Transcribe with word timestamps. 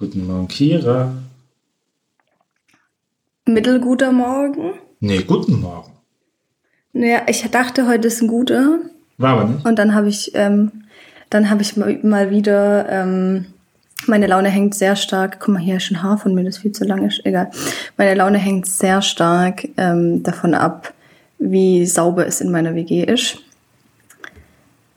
Guten 0.00 0.28
Morgen, 0.28 0.46
Kira. 0.46 1.12
Mittelguter 3.46 4.12
Morgen. 4.12 4.74
Nee, 5.00 5.24
guten 5.24 5.60
Morgen. 5.60 5.90
Naja, 6.92 7.22
ich 7.26 7.42
dachte, 7.50 7.88
heute 7.88 8.06
ist 8.06 8.22
ein 8.22 8.28
guter. 8.28 8.78
War 9.16 9.30
aber 9.40 9.48
nicht. 9.48 9.66
Und 9.66 9.76
dann 9.76 9.96
habe 9.96 10.08
ich, 10.08 10.30
ähm, 10.34 10.70
dann 11.30 11.50
habe 11.50 11.62
ich 11.62 11.76
mal 11.76 12.30
wieder, 12.30 12.88
ähm, 12.88 13.46
meine 14.06 14.28
Laune 14.28 14.50
hängt 14.50 14.76
sehr 14.76 14.94
stark. 14.94 15.40
Guck 15.40 15.54
mal, 15.54 15.60
hier 15.60 15.78
ist 15.78 15.90
ein 15.90 16.00
Haar 16.00 16.16
von 16.16 16.32
mir, 16.32 16.44
das 16.44 16.58
viel 16.58 16.70
zu 16.70 16.84
lang 16.84 17.04
ist. 17.04 17.26
Egal. 17.26 17.50
Meine 17.96 18.14
Laune 18.14 18.38
hängt 18.38 18.68
sehr 18.68 19.02
stark 19.02 19.68
ähm, 19.76 20.22
davon 20.22 20.54
ab, 20.54 20.94
wie 21.40 21.84
sauber 21.86 22.24
es 22.24 22.40
in 22.40 22.52
meiner 22.52 22.76
WG 22.76 23.02
ist. 23.02 23.38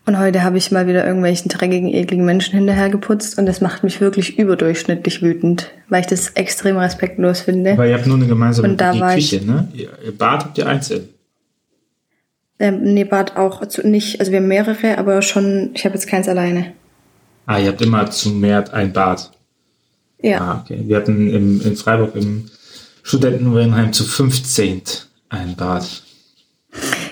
Und 0.06 0.18
heute 0.18 0.44
habe 0.44 0.58
ich 0.58 0.72
mal 0.72 0.88
wieder 0.88 1.06
irgendwelchen 1.06 1.50
dreckigen, 1.50 1.88
ekligen 1.88 2.26
Menschen 2.26 2.56
hinterhergeputzt 2.56 3.38
und 3.38 3.46
das 3.46 3.62
macht 3.62 3.84
mich 3.84 4.02
wirklich 4.02 4.40
überdurchschnittlich 4.40 5.22
wütend, 5.22 5.70
weil 5.90 6.02
ich 6.02 6.08
das 6.08 6.30
extrem 6.30 6.78
respektlos 6.78 7.42
finde. 7.42 7.78
Weil 7.78 7.92
ihr 7.92 7.98
habt 7.98 8.08
nur 8.08 8.18
eine 8.18 8.26
gemeinsame 8.26 8.70
Und 8.70 8.82
da 8.82 9.00
war 9.00 9.14
Küche, 9.14 9.45
ne? 9.45 9.68
Ihr 9.73 9.90
Bad 10.18 10.45
habt 10.45 10.58
ihr 10.58 10.68
einzeln. 10.68 11.09
Ähm, 12.58 12.82
nee, 12.82 13.04
Bad 13.04 13.38
auch 13.38 13.66
zu, 13.68 13.88
nicht, 13.88 14.20
also 14.20 14.32
wir 14.32 14.40
haben 14.40 14.48
mehrere, 14.48 14.98
aber 14.98 15.22
schon, 15.22 15.72
ich 15.76 15.86
habe 15.86 15.95
jetzt 15.95 16.08
keins 16.08 16.28
alleine. 16.28 16.73
Ah, 17.45 17.59
ihr 17.59 17.70
habt 17.70 17.81
immer 17.81 18.09
zu 18.09 18.30
mehr 18.30 18.73
ein 18.73 18.94
Bad. 18.94 19.31
Ja. 20.22 20.42
Ah, 20.42 20.62
okay. 20.64 20.81
Wir 20.86 20.98
hatten 20.98 21.30
im, 21.30 21.62
in 21.62 21.76
Freiburg 21.76 22.16
im 22.16 22.50
Studentenwohnheim 23.04 23.94
zu 23.94 24.04
15 24.04 24.81
ein 25.30 25.56
Bad. 25.56 26.01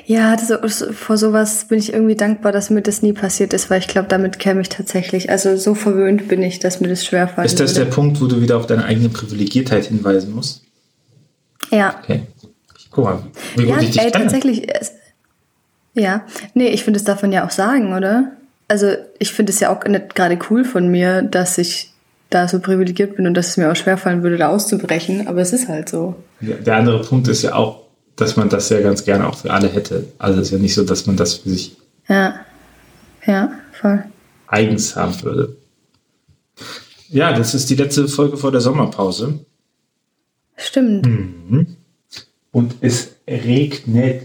Ja, 0.09 0.35
das, 0.35 0.83
vor 0.93 1.17
sowas 1.17 1.65
bin 1.65 1.77
ich 1.77 1.93
irgendwie 1.93 2.15
dankbar, 2.15 2.51
dass 2.51 2.71
mir 2.71 2.81
das 2.81 3.03
nie 3.03 3.13
passiert 3.13 3.53
ist, 3.53 3.69
weil 3.69 3.77
ich 3.77 3.87
glaube, 3.87 4.07
damit 4.07 4.39
käme 4.39 4.59
ich 4.61 4.67
tatsächlich. 4.67 5.29
Also 5.29 5.55
so 5.55 5.75
verwöhnt 5.75 6.27
bin 6.27 6.41
ich, 6.41 6.57
dass 6.57 6.79
mir 6.81 6.87
das 6.87 7.05
schwerfallen 7.05 7.45
Ist 7.45 7.59
das 7.59 7.75
der 7.75 7.83
würde. 7.83 7.91
Punkt, 7.95 8.19
wo 8.19 8.25
du 8.25 8.41
wieder 8.41 8.57
auf 8.57 8.65
deine 8.65 8.85
eigene 8.85 9.09
Privilegiertheit 9.09 9.85
hinweisen 9.85 10.33
musst? 10.33 10.63
Ja. 11.69 11.93
Okay. 12.01 12.23
Guck 12.89 13.03
mal, 13.03 13.19
wie 13.55 13.65
gut 13.65 13.75
Ja, 13.75 13.81
ich 13.81 13.91
dich 13.91 14.01
ey, 14.01 14.09
kenne. 14.09 14.23
tatsächlich. 14.23 14.67
Es, 14.73 14.93
ja. 15.93 16.25
Nee, 16.55 16.69
ich 16.69 16.83
finde, 16.83 16.99
darf 17.03 17.21
man 17.21 17.31
ja 17.31 17.45
auch 17.45 17.51
sagen, 17.51 17.93
oder? 17.93 18.31
Also, 18.67 18.93
ich 19.19 19.31
finde 19.31 19.51
es 19.51 19.59
ja 19.59 19.69
auch 19.69 19.85
nicht 19.85 20.15
gerade 20.15 20.39
cool 20.49 20.65
von 20.65 20.87
mir, 20.87 21.21
dass 21.21 21.59
ich 21.59 21.91
da 22.31 22.47
so 22.47 22.59
privilegiert 22.59 23.15
bin 23.15 23.27
und 23.27 23.35
dass 23.35 23.49
es 23.49 23.57
mir 23.57 23.71
auch 23.71 23.75
schwerfallen 23.75 24.23
würde, 24.23 24.37
da 24.37 24.49
auszubrechen. 24.49 25.27
Aber 25.27 25.41
es 25.41 25.53
ist 25.53 25.67
halt 25.67 25.87
so. 25.87 26.15
Der 26.41 26.55
der 26.55 26.77
andere 26.77 27.01
Punkt 27.03 27.27
ist 27.27 27.43
ja 27.43 27.53
auch, 27.53 27.83
dass 28.21 28.35
man 28.35 28.49
das 28.49 28.69
ja 28.69 28.81
ganz 28.81 29.03
gerne 29.05 29.27
auch 29.27 29.37
für 29.37 29.51
alle 29.51 29.67
hätte. 29.67 30.05
Also 30.17 30.39
es 30.39 30.47
ist 30.47 30.51
ja 30.53 30.57
nicht 30.59 30.73
so, 30.75 30.83
dass 30.83 31.05
man 31.05 31.17
das 31.17 31.35
für 31.35 31.49
sich 31.49 31.75
Ja. 32.07 32.39
Ja, 33.25 33.51
voll. 33.73 34.03
eigens 34.47 34.95
haben 34.95 35.21
würde. 35.23 35.55
Ja, 37.09 37.33
das 37.33 37.53
ist 37.53 37.69
die 37.69 37.75
letzte 37.75 38.07
Folge 38.07 38.37
vor 38.37 38.51
der 38.51 38.61
Sommerpause. 38.61 39.39
Stimmt. 40.55 41.05
Hm. 41.05 41.75
Und 42.51 42.75
es 42.81 43.11
regnet 43.27 44.23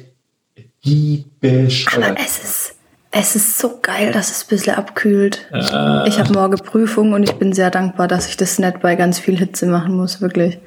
Aber 0.87 1.25
bescheuert. 1.41 2.19
es 2.25 2.39
ist, 2.45 2.75
es 3.11 3.37
ist 3.37 3.59
so 3.59 3.79
geil, 3.81 4.13
dass 4.13 4.31
es 4.31 4.45
ein 4.45 4.49
bisschen 4.49 4.75
abkühlt. 4.77 5.47
Äh, 5.53 6.09
Ich 6.09 6.19
habe 6.19 6.33
morgen 6.33 6.57
Prüfung 6.59 7.13
und 7.13 7.23
ich 7.23 7.33
bin 7.35 7.53
sehr 7.53 7.71
dankbar, 7.71 8.09
dass 8.09 8.29
ich 8.29 8.37
das 8.37 8.59
nicht 8.59 8.81
bei 8.81 8.97
ganz 8.97 9.19
viel 9.19 9.37
Hitze 9.39 9.67
machen 9.67 9.97
muss, 9.97 10.21
wirklich. 10.21 10.59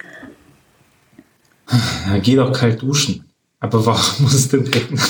Ja, 1.69 2.17
geh 2.19 2.35
doch 2.35 2.53
kalt 2.53 2.81
duschen. 2.81 3.25
Aber 3.59 3.85
warum 3.85 4.01
muss 4.23 4.33
es 4.33 4.49
denn 4.49 4.67
regnen? 4.67 5.01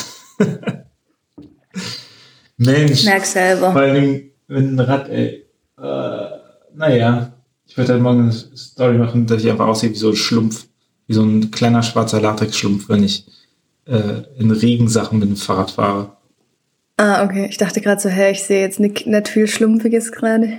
Mensch. 2.57 3.03
Merk 3.05 3.25
selber. 3.25 3.71
Vor 3.71 3.81
allem 3.81 4.31
mit 4.47 4.57
einem 4.57 4.79
Rad, 4.79 5.09
ey. 5.09 5.45
Äh, 5.77 6.27
naja. 6.75 7.33
Ich 7.65 7.77
würde 7.77 7.93
halt 7.93 8.01
morgen 8.01 8.21
eine 8.21 8.31
Story 8.31 8.97
machen, 8.97 9.27
dass 9.27 9.43
ich 9.43 9.51
einfach 9.51 9.67
aussehe 9.67 9.91
wie 9.91 9.95
so 9.95 10.09
ein 10.09 10.15
Schlumpf. 10.15 10.67
Wie 11.05 11.13
so 11.13 11.23
ein 11.23 11.51
kleiner 11.51 11.83
schwarzer 11.83 12.21
Latexschlumpf, 12.21 12.89
wenn 12.89 13.03
ich 13.03 13.25
äh, 13.85 14.23
in 14.37 14.51
Regensachen 14.51 15.19
mit 15.19 15.29
dem 15.29 15.35
Fahrrad 15.35 15.71
fahre. 15.71 16.17
Ah, 16.97 17.23
okay. 17.23 17.47
Ich 17.49 17.57
dachte 17.57 17.81
gerade 17.81 18.01
so, 18.01 18.09
hä, 18.09 18.31
ich 18.31 18.43
sehe 18.43 18.61
jetzt 18.61 18.79
nicht, 18.79 19.05
nicht 19.05 19.27
viel 19.27 19.47
Schlumpfiges 19.47 20.11
gerade. 20.11 20.57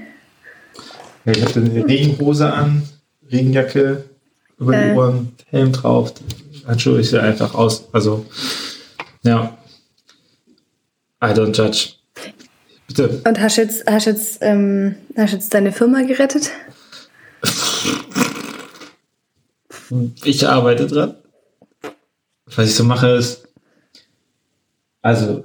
Ja, 1.25 1.33
ich 1.33 1.45
habe 1.45 1.61
eine 1.61 1.87
Regenhose 1.87 2.53
an, 2.53 2.83
Regenjacke 3.31 4.05
über 4.59 4.77
die 4.77 4.93
Ohren, 4.93 5.33
Helm 5.47 5.73
drauf. 5.73 6.13
Handschuhe 6.67 7.01
einfach 7.21 7.55
aus. 7.55 7.89
Also, 7.93 8.27
ja. 9.23 9.57
I 11.23 11.29
don't 11.29 11.57
judge. 11.57 11.95
Bitte. 12.87 13.21
Und 13.25 13.41
hast 13.41 13.57
jetzt, 13.57 13.85
hast 13.87 14.07
jetzt, 14.07 14.39
ähm, 14.41 14.97
hast 15.17 15.33
jetzt 15.33 15.53
deine 15.53 15.73
Firma 15.73 16.03
gerettet? 16.03 16.51
Ich 20.25 20.47
arbeite 20.47 20.87
dran. 20.87 21.15
Was 22.47 22.69
ich 22.69 22.75
so 22.75 22.85
mache 22.85 23.09
ist, 23.11 23.49
also 25.03 25.45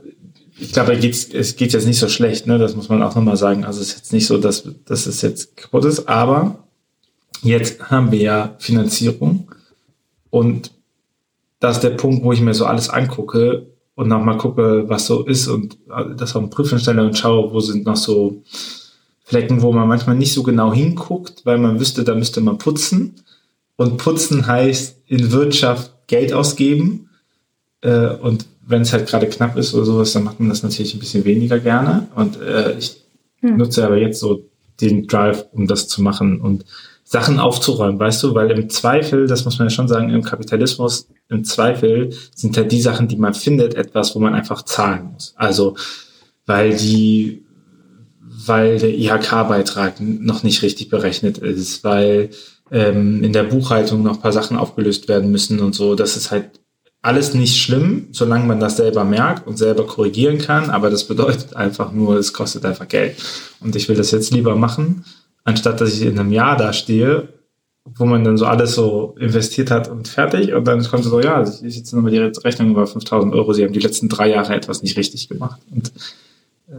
ich 0.57 0.71
glaube, 0.71 0.93
es 0.95 1.55
geht 1.55 1.73
jetzt 1.73 1.85
nicht 1.85 1.99
so 1.99 2.07
schlecht, 2.07 2.47
ne? 2.47 2.57
Das 2.57 2.75
muss 2.75 2.89
man 2.89 3.01
auch 3.03 3.15
nochmal 3.15 3.37
sagen. 3.37 3.65
Also 3.65 3.81
es 3.81 3.89
ist 3.89 3.97
jetzt 3.97 4.13
nicht 4.13 4.27
so, 4.27 4.37
dass, 4.37 4.63
dass 4.85 5.05
es 5.05 5.21
jetzt 5.21 5.57
kaputt 5.57 5.85
ist, 5.85 6.07
aber 6.07 6.62
jetzt 7.43 7.91
haben 7.91 8.11
wir 8.11 8.19
ja 8.19 8.55
Finanzierung 8.59 9.51
und 10.29 10.71
das 11.59 11.77
ist 11.77 11.83
der 11.83 11.91
Punkt, 11.91 12.23
wo 12.23 12.33
ich 12.33 12.41
mir 12.41 12.53
so 12.53 12.65
alles 12.65 12.89
angucke 12.89 13.67
und 13.95 14.07
nochmal 14.07 14.37
gucke, 14.37 14.89
was 14.89 15.05
so 15.05 15.23
ist 15.23 15.47
und 15.47 15.77
das 16.17 16.35
auf 16.35 16.43
den 16.43 16.49
Prüfung 16.49 16.79
stelle 16.79 17.05
und 17.05 17.17
schaue, 17.17 17.53
wo 17.53 17.59
sind 17.59 17.85
noch 17.85 17.95
so 17.95 18.41
Flecken, 19.23 19.61
wo 19.61 19.71
man 19.71 19.87
manchmal 19.87 20.17
nicht 20.17 20.33
so 20.33 20.43
genau 20.43 20.73
hinguckt, 20.73 21.45
weil 21.45 21.57
man 21.57 21.79
wüsste, 21.79 22.03
da 22.03 22.13
müsste 22.13 22.41
man 22.41 22.57
putzen. 22.57 23.15
Und 23.77 23.97
putzen 23.97 24.45
heißt 24.45 24.97
in 25.07 25.31
Wirtschaft 25.31 25.91
Geld 26.07 26.33
ausgeben. 26.33 27.09
Äh, 27.81 28.15
und 28.15 28.45
wenn 28.67 28.81
es 28.81 28.91
halt 28.91 29.07
gerade 29.07 29.27
knapp 29.27 29.55
ist 29.57 29.73
oder 29.73 29.85
sowas, 29.85 30.11
dann 30.13 30.25
macht 30.25 30.39
man 30.39 30.49
das 30.49 30.63
natürlich 30.63 30.93
ein 30.93 30.99
bisschen 30.99 31.23
weniger 31.23 31.59
gerne. 31.59 32.07
Und 32.15 32.41
äh, 32.41 32.77
ich 32.77 33.01
nutze 33.41 33.85
aber 33.85 33.97
jetzt 33.97 34.19
so 34.19 34.43
den 34.81 35.07
Drive, 35.07 35.45
um 35.53 35.67
das 35.67 35.87
zu 35.87 36.01
machen 36.01 36.41
und 36.41 36.65
Sachen 37.03 37.39
aufzuräumen, 37.39 37.99
weißt 37.99 38.23
du, 38.23 38.33
weil 38.33 38.51
im 38.51 38.69
Zweifel, 38.69 39.27
das 39.27 39.45
muss 39.45 39.59
man 39.59 39.67
ja 39.67 39.69
schon 39.69 39.87
sagen, 39.87 40.09
im 40.09 40.23
Kapitalismus, 40.23 41.07
im 41.29 41.43
Zweifel 41.43 42.11
sind 42.33 42.55
halt 42.57 42.71
die 42.71 42.81
Sachen, 42.81 43.07
die 43.07 43.17
man 43.17 43.33
findet, 43.33 43.75
etwas, 43.75 44.15
wo 44.15 44.19
man 44.19 44.33
einfach 44.33 44.63
zahlen 44.63 45.11
muss. 45.13 45.33
Also, 45.35 45.75
weil 46.45 46.75
die, 46.75 47.43
weil 48.45 48.79
der 48.79 48.97
IHK-Beitrag 48.97 49.99
noch 49.99 50.43
nicht 50.43 50.61
richtig 50.61 50.89
berechnet 50.89 51.37
ist, 51.37 51.83
weil 51.83 52.29
ähm, 52.71 53.23
in 53.23 53.33
der 53.33 53.43
Buchhaltung 53.43 54.01
noch 54.01 54.21
paar 54.21 54.33
Sachen 54.33 54.57
aufgelöst 54.57 55.07
werden 55.07 55.31
müssen 55.31 55.59
und 55.59 55.75
so. 55.75 55.95
Das 55.95 56.17
ist 56.17 56.31
halt 56.31 56.49
alles 57.01 57.33
nicht 57.33 57.61
schlimm, 57.61 58.07
solange 58.11 58.45
man 58.45 58.59
das 58.59 58.77
selber 58.77 59.03
merkt 59.03 59.45
und 59.45 59.57
selber 59.57 59.85
korrigieren 59.85 60.39
kann. 60.39 60.69
Aber 60.69 60.89
das 60.89 61.05
bedeutet 61.05 61.55
einfach 61.55 61.91
nur, 61.91 62.17
es 62.17 62.33
kostet 62.33 62.65
einfach 62.65 62.87
Geld. 62.87 63.17
Und 63.59 63.75
ich 63.75 63.87
will 63.89 63.95
das 63.95 64.11
jetzt 64.11 64.31
lieber 64.31 64.55
machen, 64.55 65.05
anstatt 65.43 65.81
dass 65.81 65.93
ich 65.93 66.01
in 66.03 66.19
einem 66.19 66.31
Jahr 66.31 66.57
da 66.57 66.73
stehe, 66.73 67.29
wo 67.95 68.05
man 68.05 68.23
dann 68.23 68.37
so 68.37 68.45
alles 68.45 68.75
so 68.75 69.15
investiert 69.19 69.69
hat 69.69 69.89
und 69.89 70.07
fertig. 70.07 70.53
Und 70.53 70.65
dann 70.65 70.81
kommt 70.83 71.03
so, 71.03 71.19
ja, 71.19 71.43
ich 71.43 71.75
jetzt 71.75 71.93
nochmal 71.93 72.11
die 72.11 72.17
Rechnung 72.19 72.71
über 72.71 72.87
5000 72.87 73.33
Euro. 73.33 73.51
Sie 73.53 73.63
haben 73.63 73.73
die 73.73 73.79
letzten 73.81 74.07
drei 74.07 74.29
Jahre 74.29 74.55
etwas 74.55 74.81
nicht 74.83 74.97
richtig 74.97 75.27
gemacht. 75.27 75.59
Und 75.69 75.91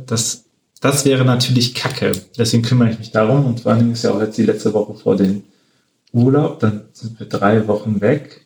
das, 0.07 0.45
das 0.81 1.05
wäre 1.05 1.25
natürlich 1.27 1.75
Kacke. 1.75 2.13
Deswegen 2.39 2.63
kümmere 2.63 2.91
ich 2.91 2.99
mich 2.99 3.11
darum. 3.11 3.45
Und 3.45 3.61
vor 3.61 3.73
allen 3.73 3.81
Dingen 3.81 3.93
ist 3.93 4.03
ja 4.05 4.13
auch 4.13 4.21
jetzt 4.21 4.39
die 4.39 4.45
letzte 4.47 4.73
Woche 4.73 4.95
vor 4.95 5.15
dem 5.17 5.43
Urlaub. 6.13 6.61
Dann 6.61 6.83
sind 6.93 7.19
wir 7.21 7.27
drei 7.29 7.67
Wochen 7.69 8.01
weg. 8.01 8.41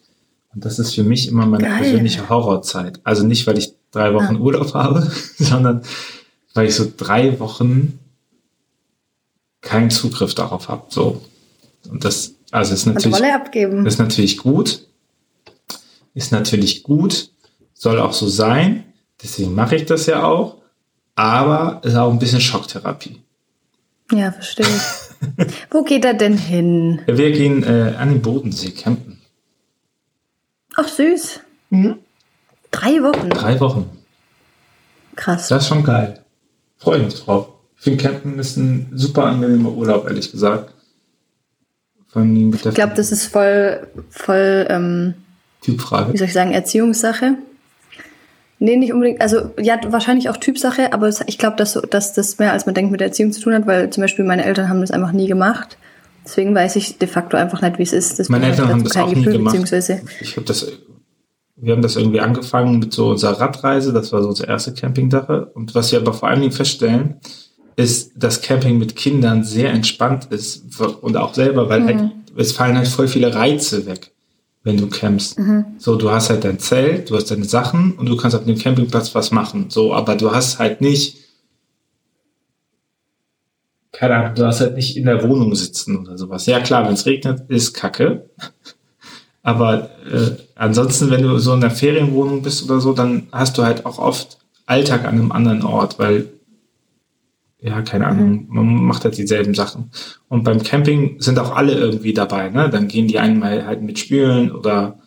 Und 0.53 0.65
das 0.65 0.81
ist 0.81 0.95
für 0.97 1.05
mich 1.05 1.29
immer 1.29 1.47
meine 1.47 1.65
Geil. 1.65 1.79
persönliche 1.83 2.29
Horrorzeit. 2.29 2.99
Also 3.05 3.25
nicht, 3.25 3.47
weil 3.47 3.59
ich 3.59 3.73
drei 3.93 4.13
Wochen 4.15 4.37
Ah. 4.37 4.41
Urlaub 4.41 4.75
habe, 4.75 5.09
sondern 5.39 5.83
weil 6.55 6.67
ich 6.67 6.75
so 6.75 6.91
drei 6.97 7.39
Wochen 7.39 8.01
keinen 9.61 9.91
Zugriff 9.91 10.35
darauf 10.35 10.69
habe. 10.69 10.85
So. 10.89 11.23
Und 11.91 12.05
das, 12.05 12.35
also 12.51 12.75
ist 12.75 12.87
natürlich, 12.87 13.19
ist 13.87 13.99
natürlich 13.99 14.37
gut. 14.39 14.87
Ist 16.15 16.33
natürlich 16.33 16.83
gut. 16.83 17.31
Soll 17.75 18.01
auch 18.01 18.13
so 18.13 18.29
sein. 18.29 18.85
Deswegen 19.23 19.55
mache 19.55 19.77
ich 19.77 19.87
das 19.87 20.07
ja 20.07 20.25
auch. 20.25 20.57
Aber 21.15 21.81
ist 21.85 21.97
auch 21.97 22.11
ein 22.11 22.19
bisschen 22.19 22.41
Schocktherapie. 22.41 23.21
Ja, 24.13 24.33
verstehe 24.33 24.67
ich. 24.67 25.47
Wo 25.71 25.83
geht 25.83 26.05
er 26.05 26.15
denn 26.15 26.39
hin? 26.39 27.03
Wir 27.07 27.33
gehen 27.33 27.63
äh, 27.65 27.95
an 27.97 28.11
den 28.11 28.23
Bodensee 28.23 28.71
campen. 28.71 29.21
Ach, 30.77 30.89
süß. 30.89 31.41
Drei 32.71 33.03
Wochen. 33.03 33.31
Drei 33.31 33.59
Wochen. 33.61 33.91
Krass. 35.17 35.49
Das 35.49 35.65
ist 35.65 35.69
schon 35.69 35.83
geil. 35.83 36.25
Freue 36.79 37.01
mich 37.01 37.15
drauf. 37.21 37.49
Ich 37.79 37.85
finde, 37.85 38.03
Campen 38.03 38.39
ist 38.39 38.57
ein 38.57 38.91
super 38.95 39.25
angenehmer 39.25 39.73
Urlaub, 39.73 40.07
ehrlich 40.07 40.31
gesagt. 40.33 40.75
Ich 42.15 42.75
glaube, 42.75 42.95
das 42.97 43.13
ist 43.13 43.27
voll, 43.27 43.87
voll, 44.11 44.67
ähm, 44.69 45.15
Typfrage. 45.61 46.13
wie 46.13 46.17
soll 46.17 46.27
ich 46.27 46.33
sagen, 46.33 46.53
Erziehungssache. 46.53 47.37
Nee, 48.59 48.77
nicht 48.77 48.93
unbedingt. 48.93 49.21
Also, 49.21 49.51
ja, 49.61 49.79
wahrscheinlich 49.89 50.29
auch 50.29 50.37
Typsache, 50.37 50.93
aber 50.93 51.11
ich 51.27 51.39
glaube, 51.39 51.57
dass, 51.57 51.81
dass 51.91 52.15
das 52.15 52.39
mehr 52.39 52.53
als 52.53 52.67
man 52.67 52.75
denkt 52.75 52.91
mit 52.91 53.01
der 53.01 53.09
Erziehung 53.09 53.31
zu 53.31 53.41
tun 53.41 53.55
hat, 53.55 53.67
weil 53.67 53.91
zum 53.91 54.01
Beispiel 54.01 54.25
meine 54.25 54.45
Eltern 54.45 54.69
haben 54.69 54.81
das 54.81 54.91
einfach 54.91 55.13
nie 55.13 55.29
gemacht. 55.29 55.77
Deswegen 56.25 56.55
weiß 56.55 56.77
ich 56.77 56.99
de 56.99 57.09
facto 57.09 57.37
einfach 57.37 57.63
nicht, 57.63 57.79
wie 57.79 57.85
es 57.85 57.93
ist. 57.93 58.19
Das 58.19 58.29
Meine 58.29 58.47
Eltern 58.47 58.69
haben 58.69 58.85
das 58.85 58.97
auch 58.97 59.09
nie 59.09 59.15
Gefühl, 59.15 59.35
gemacht. 59.35 59.53
beziehungsweise 59.53 60.03
Ich 60.21 60.37
habe 60.37 60.47
das, 60.47 60.67
wir 61.57 61.73
haben 61.73 61.83
das 61.83 61.97
irgendwie 61.97 62.21
angefangen 62.21 62.81
mit 62.81 62.93
so 62.93 63.11
unserer 63.11 63.41
Radreise. 63.41 63.93
Das 63.93 64.13
war 64.13 64.23
so 64.23 64.29
unsere 64.29 64.49
erste 64.49 64.75
Campingsache. 64.75 65.47
Und 65.55 65.75
was 65.75 65.93
wir 65.93 66.01
aber 66.01 66.13
vor 66.13 66.29
allen 66.29 66.41
Dingen 66.41 66.53
feststellen, 66.53 67.21
ist, 67.79 68.13
dass 68.17 68.43
Camping 68.43 68.77
mit 68.79 68.97
Kindern 68.97 69.45
sehr 69.45 69.71
entspannt 69.71 70.27
ist 70.31 70.81
und 71.01 71.17
auch 71.17 71.33
selber, 71.33 71.69
weil 71.69 71.85
halt, 71.85 72.11
es 72.37 72.51
fallen 72.51 72.77
halt 72.77 72.89
voll 72.89 73.07
viele 73.07 73.33
Reize 73.33 73.87
weg, 73.87 74.11
wenn 74.65 74.77
du 74.77 74.89
campst. 74.89 75.39
So, 75.79 75.95
du 75.95 76.11
hast 76.11 76.29
halt 76.29 76.43
dein 76.43 76.59
Zelt, 76.59 77.09
du 77.09 77.15
hast 77.15 77.31
deine 77.31 77.45
Sachen 77.45 77.93
und 77.93 78.07
du 78.07 78.17
kannst 78.17 78.37
auf 78.37 78.45
dem 78.45 78.59
Campingplatz 78.59 79.15
was 79.15 79.31
machen. 79.31 79.67
So, 79.69 79.95
aber 79.95 80.17
du 80.17 80.33
hast 80.33 80.59
halt 80.59 80.81
nicht, 80.81 81.19
keine 83.93 84.17
Ahnung, 84.17 84.35
du 84.35 84.45
hast 84.45 84.61
halt 84.61 84.75
nicht 84.75 84.97
in 84.97 85.05
der 85.05 85.23
Wohnung 85.23 85.55
sitzen 85.55 85.99
oder 85.99 86.19
sowas. 86.19 86.47
Ja 86.47 86.59
klar, 86.59 86.85
wenn 86.85 86.95
es 86.95 87.07
regnet, 87.07 87.49
ist 87.49 87.75
Kacke. 87.75 88.29
Aber 89.45 89.89
äh, 90.13 90.33
ansonsten, 90.57 91.11
wenn 91.11 91.23
du 91.23 91.39
so 91.39 91.55
in 91.55 91.63
der 91.63 91.71
Ferienwohnung 91.71 92.43
bist 92.43 92.65
oder 92.65 92.81
so, 92.81 92.93
dann 92.93 93.29
hast 93.33 93.57
du 93.57 93.63
halt 93.63 93.87
auch 93.87 93.99
oft 93.99 94.37
Alltag 94.67 95.05
an 95.05 95.15
einem 95.15 95.33
anderen 95.33 95.63
Ort, 95.63 95.99
weil, 95.99 96.27
ja, 97.61 97.83
keine 97.83 98.07
Ahnung, 98.07 98.47
man 98.49 98.67
macht 98.67 99.05
halt 99.05 99.19
dieselben 99.19 99.55
Sachen. 99.55 99.91
Und 100.29 100.45
beim 100.45 100.63
Camping 100.63 101.21
sind 101.21 101.39
auch 101.39 101.55
alle 101.55 101.73
irgendwie 101.73 102.13
dabei, 102.13 102.51
ne? 102.51 102.71
Dann 102.71 102.87
gehen 102.87 103.09
die 103.09 103.19
einen 103.19 103.41
mal 103.41 103.67
halt 103.67 103.83
mit 103.83 103.99
Spülen 103.99 104.53
oder, 104.53 104.99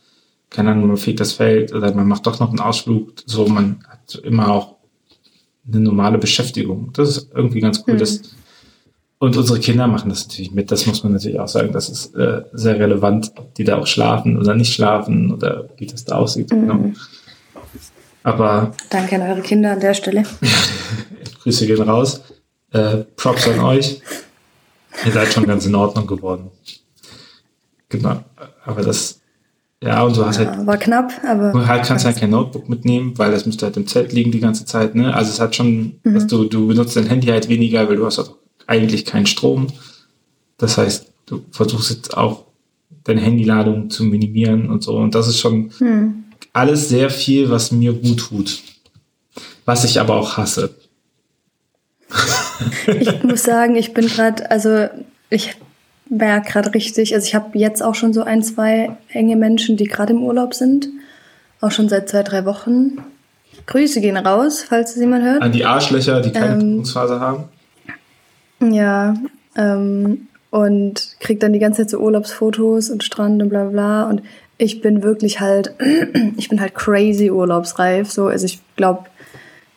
keine 0.50 0.72
Ahnung, 0.72 0.88
man 0.88 0.98
fegt 0.98 1.22
das 1.22 1.32
Feld 1.32 1.74
oder 1.74 1.94
man 1.94 2.08
macht 2.08 2.28
doch 2.28 2.40
noch 2.40 2.50
einen 2.50 2.60
Ausflug. 2.60 3.14
So, 3.26 3.48
man 3.48 3.80
hat 3.88 4.16
immer 4.24 4.52
auch 4.52 4.76
eine 5.66 5.80
normale 5.80 6.18
Beschäftigung. 6.18 6.92
Das 6.94 7.10
ist 7.10 7.32
irgendwie 7.34 7.62
ganz 7.62 7.84
cool. 7.88 7.96
Das, 7.96 8.22
und 9.20 9.38
unsere 9.38 9.60
Kinder 9.60 9.88
machen 9.88 10.10
das 10.10 10.28
natürlich 10.28 10.52
mit. 10.52 10.72
Das 10.72 10.86
muss 10.88 11.04
man 11.04 11.14
natürlich 11.14 11.40
auch 11.40 11.48
sagen. 11.48 11.72
Das 11.72 11.88
ist 11.88 12.16
äh, 12.16 12.42
sehr 12.52 12.80
relevant, 12.80 13.32
ob 13.38 13.54
die 13.56 13.64
da 13.64 13.78
auch 13.78 13.88
schlafen 13.88 14.38
oder 14.38 14.56
nicht 14.56 14.74
schlafen 14.74 15.32
oder 15.32 15.70
wie 15.78 15.86
das 15.86 16.04
da 16.04 16.16
aussieht. 16.16 16.50
Genau. 16.50 16.92
Aber 18.24 18.74
danke 18.90 19.16
an 19.16 19.22
eure 19.22 19.42
Kinder 19.42 19.72
an 19.72 19.80
der 19.80 19.94
Stelle. 19.94 20.24
Grüße 21.44 21.66
gehen 21.66 21.82
raus. 21.82 22.22
Äh, 22.72 23.04
Props 23.16 23.48
an 23.48 23.60
euch. 23.60 24.02
Ihr 25.06 25.12
seid 25.12 25.34
schon 25.34 25.46
ganz 25.46 25.66
in 25.66 25.76
Ordnung 25.76 26.08
geworden. 26.08 26.52
Genau. 27.90 28.24
Aber 28.64 28.82
das, 28.82 29.20
ja, 29.84 30.04
und 30.04 30.16
du 30.16 30.26
hast 30.26 30.38
halt 30.38 30.50
Ja, 30.56 30.66
war 30.66 30.78
knapp, 30.78 31.12
aber 31.28 31.52
Du 31.52 31.68
halt 31.68 31.86
kannst 31.86 32.06
halt 32.06 32.18
kein 32.18 32.30
Notebook 32.30 32.70
mitnehmen, 32.70 33.18
weil 33.18 33.32
das 33.32 33.46
müsste 33.46 33.66
halt 33.66 33.78
im 33.78 33.88
Zelt 33.88 34.14
liegen 34.14 34.32
die 34.32 34.40
ganze 34.40 34.66
Zeit, 34.66 34.96
ne? 34.96 35.14
Also 35.14 35.32
es 35.32 35.40
hat 35.40 35.56
schon, 35.56 36.00
dass 36.04 36.28
du, 36.28 36.46
du 36.46 36.68
benutzt 36.68 36.96
dein 36.96 37.08
Handy 37.08 37.28
halt 37.28 37.50
weniger, 37.50 37.88
weil 37.90 37.96
du 37.98 38.06
hast 38.06 38.20
auch 38.20 38.36
eigentlich 38.68 39.06
keinen 39.06 39.26
Strom. 39.26 39.68
Das 40.58 40.78
heißt, 40.78 41.08
du 41.26 41.44
versuchst 41.52 41.90
jetzt 41.90 42.16
auch 42.16 42.46
deine 43.04 43.22
Handyladung 43.22 43.90
zu 43.90 44.04
minimieren 44.04 44.70
und 44.70 44.84
so. 44.84 44.96
Und 44.96 45.16
das 45.16 45.28
ist 45.28 45.40
schon 45.40 45.72
alles 46.54 46.90
sehr 46.90 47.10
viel, 47.10 47.50
was 47.50 47.72
mir 47.72 47.94
gut 47.94 48.20
tut. 48.20 48.62
Was 49.66 49.84
ich 49.84 50.00
aber 50.00 50.16
auch 50.16 50.38
hasse. 50.38 50.76
Ich 52.88 53.24
muss 53.24 53.44
sagen, 53.44 53.76
ich 53.76 53.94
bin 53.94 54.08
gerade, 54.08 54.50
also 54.50 54.88
ich 55.30 55.56
merke 56.10 56.52
gerade 56.52 56.74
richtig, 56.74 57.16
also 57.16 57.26
ich 57.26 57.36
habe 57.36 57.58
jetzt 57.58 57.82
auch 57.82 57.96
schon 57.96 58.14
so 58.14 58.24
ein, 58.24 58.44
zwei 58.44 58.98
enge 59.10 59.36
Menschen, 59.36 59.78
die 59.78 59.86
gerade 59.86 60.14
im 60.14 60.24
Urlaub 60.24 60.54
sind. 60.54 60.90
Auch 61.62 61.72
schon 61.72 61.90
seit 61.90 62.10
zwei, 62.10 62.24
drei 62.24 62.46
Wochen. 62.46 62.98
Grüße 63.68 64.02
gehen 64.02 64.18
raus, 64.18 64.66
falls 64.68 64.92
es 64.92 64.98
jemand 64.98 65.24
hört. 65.24 65.42
An 65.42 65.52
die 65.52 65.66
Arschlöcher, 65.66 66.22
die 66.22 66.32
keine 66.32 66.56
Prüfungsphase 66.56 67.20
haben. 67.20 67.44
Ja, 68.60 69.14
ähm, 69.56 70.28
und 70.50 71.16
krieg 71.20 71.40
dann 71.40 71.54
die 71.54 71.60
ganze 71.60 71.84
Zeit 71.84 71.92
so 71.92 72.00
Urlaubsfotos 72.00 72.90
und 72.90 73.04
Strand 73.04 73.42
und 73.42 73.50
bla 73.50 73.66
bla. 73.66 74.04
Und 74.04 74.22
ich 74.58 74.82
bin 74.82 75.02
wirklich 75.02 75.40
halt, 75.40 75.74
ich 76.38 76.50
bin 76.50 76.60
halt 76.60 76.76
crazy 76.76 77.32
urlaubsreif. 77.32 78.12
So, 78.12 78.28
also 78.28 78.46
ich 78.46 78.60
glaube, 78.76 79.06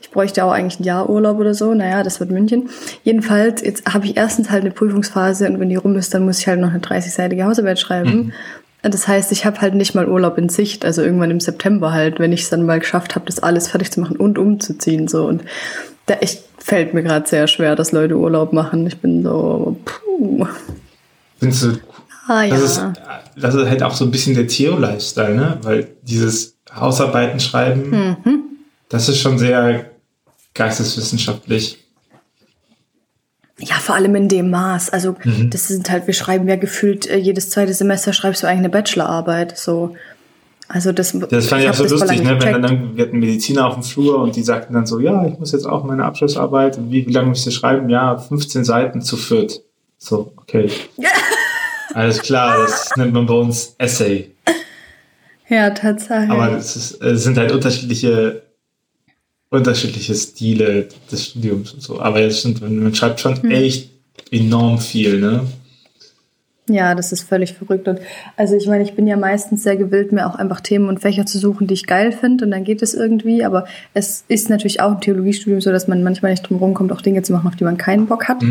ich 0.04 0.10
bräuchte 0.10 0.44
auch 0.44 0.52
eigentlich 0.52 0.80
ein 0.80 0.84
Jahr 0.84 1.08
Urlaub 1.08 1.38
oder 1.38 1.54
so. 1.54 1.72
Naja, 1.72 2.02
das 2.02 2.20
wird 2.20 2.30
München. 2.30 2.68
Jedenfalls, 3.04 3.62
jetzt 3.62 3.86
habe 3.94 4.04
ich 4.04 4.18
erstens 4.18 4.50
halt 4.50 4.60
eine 4.60 4.70
Prüfungsphase 4.70 5.48
und 5.48 5.58
wenn 5.60 5.70
die 5.70 5.76
rum 5.76 5.96
ist, 5.96 6.12
dann 6.12 6.26
muss 6.26 6.40
ich 6.40 6.46
halt 6.46 6.60
noch 6.60 6.68
eine 6.68 6.80
30-seitige 6.80 7.44
Hausarbeit 7.44 7.78
schreiben. 7.78 8.34
Das 8.82 9.08
heißt, 9.08 9.32
ich 9.32 9.46
habe 9.46 9.62
halt 9.62 9.74
nicht 9.74 9.94
mal 9.94 10.06
Urlaub 10.06 10.36
in 10.36 10.50
Sicht, 10.50 10.84
also 10.84 11.00
irgendwann 11.00 11.30
im 11.30 11.40
September 11.40 11.92
halt, 11.92 12.20
wenn 12.20 12.34
ich 12.34 12.42
es 12.42 12.50
dann 12.50 12.66
mal 12.66 12.80
geschafft 12.80 13.14
habe, 13.14 13.24
das 13.24 13.42
alles 13.42 13.68
fertig 13.68 13.90
zu 13.90 14.00
machen 14.02 14.18
und 14.18 14.36
umzuziehen. 14.36 15.08
So. 15.08 15.24
Und 15.24 15.42
da 16.04 16.14
echt 16.16 16.44
fällt 16.58 16.92
mir 16.92 17.02
gerade 17.02 17.26
sehr 17.26 17.46
schwer, 17.46 17.74
dass 17.74 17.92
Leute 17.92 18.18
Urlaub 18.18 18.52
machen. 18.52 18.86
Ich 18.86 18.98
bin 18.98 19.22
so, 19.22 19.78
puh. 19.86 20.46
Findest 21.38 21.62
du, 21.62 21.78
Ah 22.28 22.42
ja. 22.42 22.54
das, 22.54 22.62
ist, 22.62 22.82
das 23.36 23.54
ist 23.54 23.68
halt 23.68 23.82
auch 23.82 23.94
so 23.94 24.04
ein 24.04 24.10
bisschen 24.10 24.34
der 24.34 24.46
Theo-Lifestyle, 24.46 25.34
ne? 25.34 25.58
Weil 25.62 25.88
dieses 26.02 26.56
Hausarbeiten 26.74 27.40
schreiben, 27.40 28.46
das 28.90 29.08
ist 29.08 29.20
schon 29.20 29.38
sehr 29.38 29.93
geisteswissenschaftlich. 30.54 31.78
Ja, 33.58 33.76
vor 33.76 33.94
allem 33.94 34.14
in 34.16 34.28
dem 34.28 34.50
Maß. 34.50 34.90
Also 34.90 35.16
Mhm. 35.24 35.50
das 35.50 35.68
sind 35.68 35.88
halt, 35.90 36.06
wir 36.06 36.14
schreiben 36.14 36.48
ja 36.48 36.56
gefühlt 36.56 37.06
äh, 37.06 37.16
jedes 37.18 37.50
zweite 37.50 37.72
Semester 37.72 38.12
schreibst 38.12 38.42
du 38.42 38.46
eigentlich 38.46 38.58
eine 38.60 38.68
Bachelorarbeit. 38.70 39.56
So. 39.56 39.94
Also 40.66 40.92
das, 40.92 41.12
Das 41.30 41.46
fand 41.46 41.62
ich 41.62 41.68
hab 41.68 41.74
auch 41.74 41.78
so 41.78 41.84
das 41.84 41.92
lustig, 41.92 42.24
ne? 42.24 42.38
wenn 42.40 42.62
dann 42.62 42.96
wir 42.96 43.04
hatten 43.06 43.18
Mediziner 43.18 43.66
auf 43.68 43.74
dem 43.74 43.82
Flur 43.82 44.18
und 44.18 44.34
die 44.34 44.42
sagten 44.42 44.72
dann 44.74 44.86
so, 44.86 44.98
ja, 44.98 45.24
ich 45.26 45.38
muss 45.38 45.52
jetzt 45.52 45.66
auch 45.66 45.84
meine 45.84 46.04
Abschlussarbeit, 46.04 46.78
und 46.78 46.90
wie, 46.90 47.06
wie 47.06 47.12
lange 47.12 47.28
müsst 47.28 47.46
ihr 47.46 47.52
schreiben? 47.52 47.88
Ja, 47.90 48.16
15 48.16 48.64
Seiten 48.64 49.02
zu 49.02 49.16
viert. 49.16 49.60
So, 49.98 50.32
okay. 50.36 50.70
Alles 51.94 52.22
klar, 52.22 52.56
das 52.58 52.90
nennt 52.96 53.12
man 53.12 53.26
bei 53.26 53.34
uns 53.34 53.74
Essay. 53.78 54.30
Ja, 55.48 55.70
tatsächlich. 55.70 56.30
Aber 56.30 56.56
es, 56.56 56.74
ist, 56.74 57.02
es 57.02 57.22
sind 57.22 57.36
halt 57.38 57.52
unterschiedliche, 57.52 58.42
unterschiedliche 59.54 60.14
Stile 60.14 60.88
des 61.10 61.26
Studiums 61.26 61.72
und 61.72 61.82
so. 61.82 62.00
Aber 62.00 62.20
es 62.20 62.40
stimmt, 62.40 62.60
man 62.60 62.94
schreibt 62.94 63.20
schon 63.20 63.42
Hm. 63.42 63.50
echt 63.50 63.90
enorm 64.30 64.78
viel, 64.78 65.20
ne? 65.20 65.44
Ja, 66.68 66.94
das 66.94 67.12
ist 67.12 67.24
völlig 67.24 67.52
verrückt. 67.52 67.88
Und 67.88 68.00
also 68.36 68.56
ich 68.56 68.66
meine, 68.66 68.82
ich 68.84 68.94
bin 68.94 69.06
ja 69.06 69.16
meistens 69.16 69.62
sehr 69.62 69.76
gewillt, 69.76 70.12
mir 70.12 70.26
auch 70.26 70.34
einfach 70.34 70.60
Themen 70.62 70.88
und 70.88 71.00
Fächer 71.00 71.26
zu 71.26 71.38
suchen, 71.38 71.66
die 71.66 71.74
ich 71.74 71.86
geil 71.86 72.10
finde 72.10 72.46
und 72.46 72.50
dann 72.52 72.64
geht 72.64 72.80
es 72.80 72.94
irgendwie. 72.94 73.44
Aber 73.44 73.66
es 73.92 74.24
ist 74.28 74.48
natürlich 74.48 74.80
auch 74.80 74.92
im 74.92 75.00
Theologiestudium 75.00 75.60
so, 75.60 75.70
dass 75.70 75.88
man 75.88 76.02
manchmal 76.02 76.30
nicht 76.30 76.48
drum 76.48 76.56
rumkommt, 76.58 76.90
auch 76.92 77.02
Dinge 77.02 77.22
zu 77.22 77.34
machen, 77.34 77.48
auf 77.48 77.56
die 77.56 77.64
man 77.64 77.76
keinen 77.76 78.06
Bock 78.06 78.28
hat. 78.28 78.42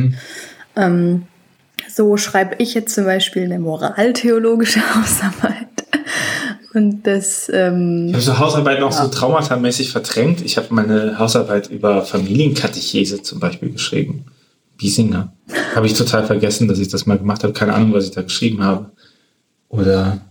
Ähm, 0.76 1.24
so 1.90 2.16
schreibe 2.18 2.56
ich 2.60 2.76
jetzt 2.76 2.94
zum 2.94 3.06
Beispiel 3.06 3.44
eine 3.44 3.58
moraltheologische 3.60 4.82
Hausarbeit. 4.96 5.68
Und 6.74 7.04
das, 7.04 7.50
ähm, 7.54 8.08
Ich 8.08 8.14
habe 8.14 8.24
so 8.24 8.40
Hausarbeiten 8.40 8.84
auch 8.84 8.92
so 8.92 9.08
traumatamäßig 9.08 9.92
verdrängt. 9.92 10.42
Ich 10.42 10.58
habe 10.58 10.68
meine 10.72 11.20
Hausarbeit 11.20 11.70
über 11.70 12.02
Familienkatechese 12.02 13.22
zum 13.22 13.40
Beispiel 13.40 13.72
geschrieben. 13.72 14.26
Biesinger. 14.78 15.34
Habe 15.76 15.86
ich 15.86 15.94
total 15.94 16.26
vergessen, 16.26 16.68
dass 16.68 16.80
ich 16.80 16.88
das 16.88 17.06
mal 17.06 17.18
gemacht 17.18 17.44
habe. 17.44 17.54
Keine 17.54 17.74
Ahnung, 17.74 17.94
was 17.94 18.06
ich 18.06 18.12
da 18.12 18.24
geschrieben 18.24 18.64
habe. 18.64 18.92
Oder 19.70 20.22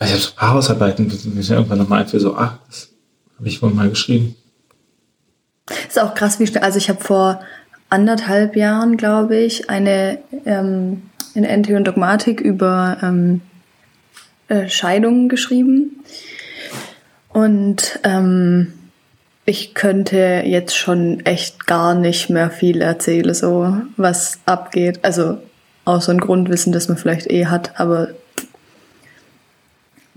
ich 0.00 0.10
habe 0.10 0.20
so 0.20 0.30
ein 0.30 0.36
paar 0.36 0.54
Hausarbeiten, 0.54 1.08
die 1.08 1.28
mir 1.28 1.42
irgendwann 1.42 1.78
nochmal 1.78 2.00
einfach 2.02 2.18
so, 2.18 2.36
ach, 2.36 2.58
das 2.66 2.88
habe 3.36 3.48
ich 3.48 3.60
wohl 3.62 3.70
mal 3.70 3.90
geschrieben. 3.90 4.34
ist 5.88 5.98
auch 5.98 6.14
krass, 6.14 6.40
wie 6.40 6.46
schnell. 6.46 6.62
Also 6.62 6.78
ich 6.78 6.88
habe 6.88 7.02
vor 7.02 7.40
anderthalb 7.90 8.56
Jahren, 8.56 8.96
glaube 8.96 9.36
ich, 9.36 9.68
eine 9.68 10.18
ähm, 10.46 11.02
in 11.34 11.44
NT 11.44 11.70
und 11.70 11.84
Dogmatik 11.84 12.40
über 12.40 12.96
ähm, 13.02 13.42
äh, 14.48 14.68
Scheidungen 14.68 15.28
geschrieben. 15.28 16.02
Und 17.28 17.98
ähm, 18.02 18.72
ich 19.44 19.74
könnte 19.74 20.42
jetzt 20.44 20.76
schon 20.76 21.24
echt 21.24 21.66
gar 21.66 21.94
nicht 21.94 22.30
mehr 22.30 22.50
viel 22.50 22.80
erzählen, 22.80 23.32
so 23.34 23.76
was 23.96 24.40
abgeht. 24.44 25.00
Also 25.02 25.38
außer 25.84 26.12
ein 26.12 26.20
Grundwissen, 26.20 26.72
das 26.72 26.88
man 26.88 26.96
vielleicht 26.96 27.30
eh 27.30 27.46
hat, 27.46 27.78
aber 27.78 28.08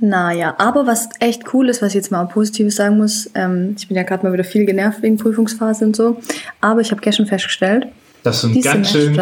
naja, 0.02 0.56
aber 0.58 0.88
was 0.88 1.10
echt 1.20 1.54
cool 1.54 1.68
ist, 1.68 1.82
was 1.82 1.90
ich 1.90 1.96
jetzt 1.96 2.12
mal 2.12 2.24
Positives 2.26 2.78
sagen 2.78 2.98
muss, 2.98 3.30
ähm, 3.36 3.76
ich 3.78 3.88
bin 3.88 3.98
ja 3.98 4.04
gerade 4.04 4.26
mal 4.26 4.32
wieder 4.32 4.46
viel 4.46 4.66
genervt 4.66 5.02
wegen 5.02 5.18
Prüfungsphase 5.18 5.84
und 5.86 5.96
so, 5.96 6.20
aber 6.62 6.80
ich 6.80 6.92
habe 6.92 7.02
gestern 7.02 7.26
festgestellt, 7.26 7.88
Dass 8.24 8.42
du 8.42 8.48
ein 8.48 8.62
ganz 8.62 8.92
schön, 8.92 9.16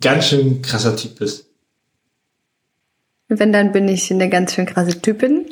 ganz 0.00 0.26
schön 0.26 0.62
krasser 0.62 0.94
Typ 0.96 1.18
bist. 1.18 1.45
Wenn 3.28 3.52
dann 3.52 3.72
bin 3.72 3.88
ich 3.88 4.10
eine 4.12 4.28
ganz 4.28 4.54
schön 4.54 4.66
krasse 4.66 5.00
Typin. 5.00 5.46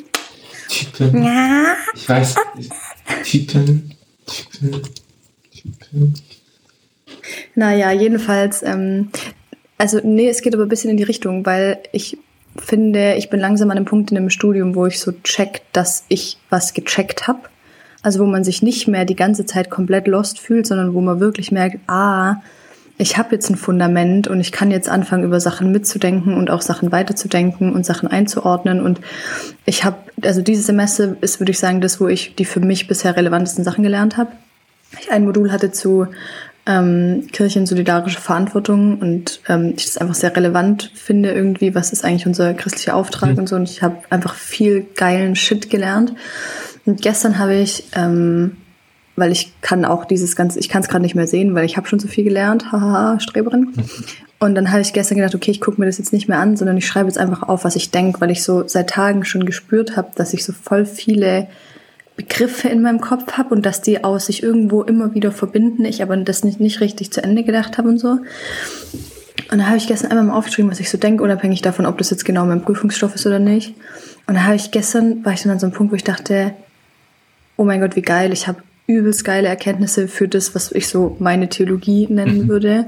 Typen. 0.69 1.23
Ja. 1.23 1.75
Ich 1.93 2.07
weiß. 2.07 2.35
Typen. 3.23 3.95
Typen. 4.25 4.81
Typen. 5.51 6.13
Naja, 7.55 7.91
jedenfalls, 7.91 8.63
ähm, 8.63 9.09
also 9.77 9.99
nee, 10.03 10.29
es 10.29 10.41
geht 10.41 10.53
aber 10.53 10.63
ein 10.63 10.69
bisschen 10.69 10.91
in 10.91 10.97
die 10.97 11.03
Richtung, 11.03 11.45
weil 11.45 11.79
ich 11.91 12.17
finde, 12.57 13.15
ich 13.15 13.29
bin 13.29 13.39
langsam 13.39 13.71
an 13.71 13.77
einem 13.77 13.85
Punkt 13.85 14.11
in 14.11 14.17
einem 14.17 14.29
Studium, 14.29 14.75
wo 14.75 14.85
ich 14.85 14.99
so 14.99 15.11
check, 15.23 15.61
dass 15.73 16.05
ich 16.07 16.37
was 16.49 16.73
gecheckt 16.73 17.27
habe. 17.27 17.41
Also 18.01 18.19
wo 18.19 18.25
man 18.25 18.43
sich 18.43 18.61
nicht 18.61 18.87
mehr 18.87 19.03
die 19.03 19.15
ganze 19.15 19.45
Zeit 19.45 19.69
komplett 19.69 20.07
lost 20.07 20.39
fühlt, 20.39 20.67
sondern 20.67 20.93
wo 20.93 21.01
man 21.01 21.19
wirklich 21.19 21.51
merkt, 21.51 21.79
ah, 21.87 22.35
ich 22.97 23.17
habe 23.17 23.35
jetzt 23.35 23.49
ein 23.49 23.57
Fundament 23.57 24.27
und 24.27 24.39
ich 24.39 24.51
kann 24.51 24.71
jetzt 24.71 24.87
anfangen, 24.87 25.23
über 25.23 25.39
Sachen 25.39 25.71
mitzudenken 25.71 26.33
und 26.33 26.49
auch 26.49 26.61
Sachen 26.61 26.91
weiterzudenken 26.91 27.73
und 27.73 27.85
Sachen 27.85 28.07
einzuordnen. 28.07 28.81
Und 28.81 29.01
ich 29.65 29.83
habe, 29.83 29.97
also 30.23 30.41
dieses 30.41 30.65
Semester 30.65 31.15
ist, 31.19 31.39
würde 31.39 31.51
ich 31.51 31.59
sagen, 31.59 31.81
das, 31.81 31.99
wo 31.99 32.07
ich 32.07 32.35
die 32.35 32.45
für 32.45 32.61
mich 32.61 32.87
bisher 32.87 33.15
relevantesten 33.15 33.65
Sachen 33.65 33.83
gelernt 33.83 34.15
habe. 34.15 34.31
Ich 35.01 35.11
ein 35.11 35.25
Modul 35.25 35.51
hatte 35.51 35.71
zu 35.71 36.07
ähm, 36.65 37.27
kirchensolidarische 37.31 38.19
Verantwortung 38.19 38.99
und 38.99 39.41
ähm, 39.49 39.73
ich 39.75 39.85
das 39.85 39.97
einfach 39.97 40.15
sehr 40.15 40.35
relevant 40.35 40.91
finde 40.95 41.31
irgendwie, 41.31 41.75
was 41.75 41.91
ist 41.91 42.05
eigentlich 42.05 42.25
unser 42.25 42.53
christlicher 42.53 42.95
Auftrag 42.95 43.31
mhm. 43.31 43.39
und 43.39 43.49
so. 43.49 43.57
Und 43.57 43.69
ich 43.69 43.83
habe 43.83 43.97
einfach 44.09 44.35
viel 44.35 44.85
geilen 44.95 45.35
Shit 45.35 45.69
gelernt. 45.69 46.13
Und 46.85 47.01
gestern 47.01 47.39
habe 47.39 47.55
ich, 47.55 47.83
ähm, 47.93 48.57
weil 49.15 49.31
ich 49.31 49.53
kann 49.61 49.85
auch 49.85 50.05
dieses 50.05 50.35
ganze, 50.35 50.59
ich 50.59 50.69
kann 50.69 50.81
es 50.81 50.89
gerade 50.89 51.03
nicht 51.03 51.15
mehr 51.15 51.27
sehen, 51.27 51.55
weil 51.55 51.65
ich 51.65 51.77
habe 51.77 51.87
schon 51.87 51.99
so 51.99 52.07
viel 52.07 52.23
gelernt, 52.23 52.71
haha, 52.71 53.19
Streberin. 53.19 53.73
Und 54.39 54.55
dann 54.55 54.71
habe 54.71 54.81
ich 54.81 54.91
gestern 54.91 55.17
gedacht, 55.17 55.33
okay, 55.33 55.51
ich 55.51 55.61
gucke 55.61 55.79
mir 55.79 55.87
das 55.87 55.97
jetzt 55.97 56.11
nicht 56.11 56.27
mehr 56.27 56.39
an, 56.39 56.57
sondern 56.57 56.77
ich 56.77 56.85
schreibe 56.85 57.07
jetzt 57.07 57.17
einfach 57.17 57.43
auf, 57.43 57.63
was 57.63 57.77
ich 57.77 57.91
denke, 57.91 58.19
weil 58.19 58.31
ich 58.31 58.43
so 58.43 58.67
seit 58.67 58.89
Tagen 58.89 59.23
schon 59.23 59.45
gespürt 59.45 59.95
habe, 59.95 60.09
dass 60.15 60.33
ich 60.33 60.43
so 60.43 60.51
voll 60.51 60.85
viele 60.85 61.47
Begriffe 62.17 62.67
in 62.67 62.81
meinem 62.81 62.99
Kopf 62.99 63.33
habe 63.33 63.55
und 63.55 63.65
dass 63.65 63.81
die 63.81 64.03
aus 64.03 64.27
sich 64.27 64.43
irgendwo 64.43 64.83
immer 64.83 65.13
wieder 65.13 65.31
verbinden, 65.31 65.85
ich 65.85 66.01
aber 66.01 66.15
das 66.17 66.43
nicht, 66.43 66.59
nicht 66.59 66.81
richtig 66.81 67.11
zu 67.11 67.23
Ende 67.23 67.43
gedacht 67.43 67.77
habe 67.77 67.89
und 67.89 67.97
so. 67.97 68.19
Und 69.51 69.59
da 69.59 69.67
habe 69.67 69.77
ich 69.77 69.87
gestern 69.87 70.11
einmal 70.11 70.25
mal 70.25 70.37
aufgeschrieben, 70.37 70.71
was 70.71 70.79
ich 70.79 70.89
so 70.89 70.97
denke, 70.97 71.23
unabhängig 71.23 71.61
davon, 71.61 71.85
ob 71.85 71.97
das 71.97 72.09
jetzt 72.09 72.25
genau 72.25 72.45
mein 72.45 72.61
Prüfungsstoff 72.61 73.15
ist 73.15 73.25
oder 73.25 73.39
nicht. 73.39 73.73
Und 74.27 74.35
da 74.35 74.43
habe 74.43 74.55
ich 74.55 74.71
gestern, 74.71 75.23
war 75.23 75.33
ich 75.33 75.43
dann 75.43 75.51
an 75.51 75.59
so 75.59 75.65
einem 75.65 75.73
Punkt, 75.73 75.91
wo 75.91 75.95
ich 75.95 76.03
dachte, 76.03 76.53
oh 77.57 77.63
mein 77.63 77.79
Gott, 77.79 77.95
wie 77.95 78.01
geil, 78.01 78.33
ich 78.33 78.47
habe 78.47 78.59
übelst 78.87 79.25
geile 79.25 79.47
Erkenntnisse 79.47 80.07
für 80.07 80.27
das, 80.27 80.55
was 80.55 80.71
ich 80.71 80.87
so 80.87 81.15
meine 81.19 81.49
Theologie 81.49 82.07
nennen 82.09 82.43
mhm. 82.43 82.47
würde. 82.47 82.85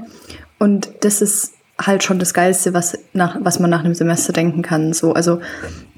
Und 0.58 0.90
das 1.00 1.22
ist 1.22 1.52
halt 1.80 2.02
schon 2.02 2.18
das 2.18 2.34
Geilste, 2.34 2.74
was, 2.74 2.98
nach, 3.12 3.36
was 3.40 3.60
man 3.60 3.70
nach 3.70 3.84
einem 3.84 3.94
Semester 3.94 4.32
denken 4.32 4.62
kann. 4.62 4.92
So, 4.92 5.12
also 5.12 5.40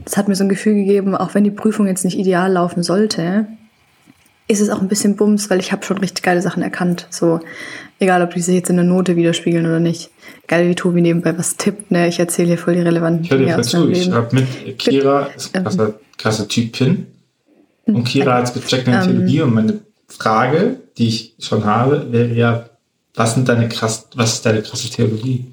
es 0.05 0.17
hat 0.17 0.29
mir 0.29 0.35
so 0.35 0.45
ein 0.45 0.49
Gefühl 0.51 0.75
gegeben, 0.75 1.15
auch 1.15 1.35
wenn 1.35 1.45
die 1.45 1.51
Prüfung 1.51 1.87
jetzt 1.87 2.05
nicht 2.05 2.19
ideal 2.19 2.53
laufen 2.53 2.83
sollte, 2.83 3.47
ist 4.47 4.61
es 4.61 4.69
auch 4.69 4.81
ein 4.81 4.89
bisschen 4.89 5.17
Bums, 5.17 5.49
weil 5.49 5.61
ich 5.61 5.71
habe 5.73 5.85
schon 5.85 5.99
richtig 5.99 6.23
geile 6.23 6.43
Sachen 6.43 6.63
erkannt. 6.63 7.07
So, 7.11 7.41
egal 7.99 8.23
ob 8.23 8.35
die 8.35 8.41
sich 8.41 8.57
jetzt 8.57 8.69
in 8.69 8.77
der 8.77 8.85
Note 8.85 9.17
widerspiegeln 9.17 9.65
oder 9.65 9.81
nicht. 9.81 10.11
Geil, 10.49 10.69
wie 10.69 10.75
Tobi 10.75 11.01
nebenbei 11.01 11.39
was 11.39 11.57
tippt, 11.57 11.91
ne? 11.91 12.09
Ich 12.09 12.19
erzähle 12.19 12.49
hier 12.49 12.59
voll 12.59 12.75
die 12.75 12.81
relevanten 12.81 13.23
Dinge 13.23 13.45
Ich 13.45 13.49
höre 13.49 13.57
dir 13.57 13.65
voll 13.65 13.65
zu. 13.65 13.91
Ich 13.91 14.11
habe 14.11 14.35
mit 14.35 14.79
Kira, 14.79 15.29
ist 15.37 15.55
ein 15.55 15.63
krasser, 15.63 15.95
krasser 16.19 16.49
Typin. 16.49 17.07
Und 17.87 17.97
hm, 17.97 18.05
Kira 18.05 18.35
hat 18.35 18.45
es 18.45 18.55
gecheckt 18.55 18.87
in 18.87 18.93
der 18.93 19.03
ähm, 19.03 19.09
Theologie 19.09 19.43
und 19.43 19.55
meine 19.55 19.81
Frage, 20.11 20.81
die 20.99 21.09
ich 21.09 21.35
schon 21.39 21.65
habe, 21.65 22.13
wäre 22.13 22.33
ja, 22.33 22.69
was 23.15 23.35
sind 23.35 23.49
deine 23.49 23.69
krass, 23.69 24.09
was 24.15 24.35
ist 24.35 24.47
deine 24.47 24.63
krasse 24.63 24.91
Theologie? 24.91 25.47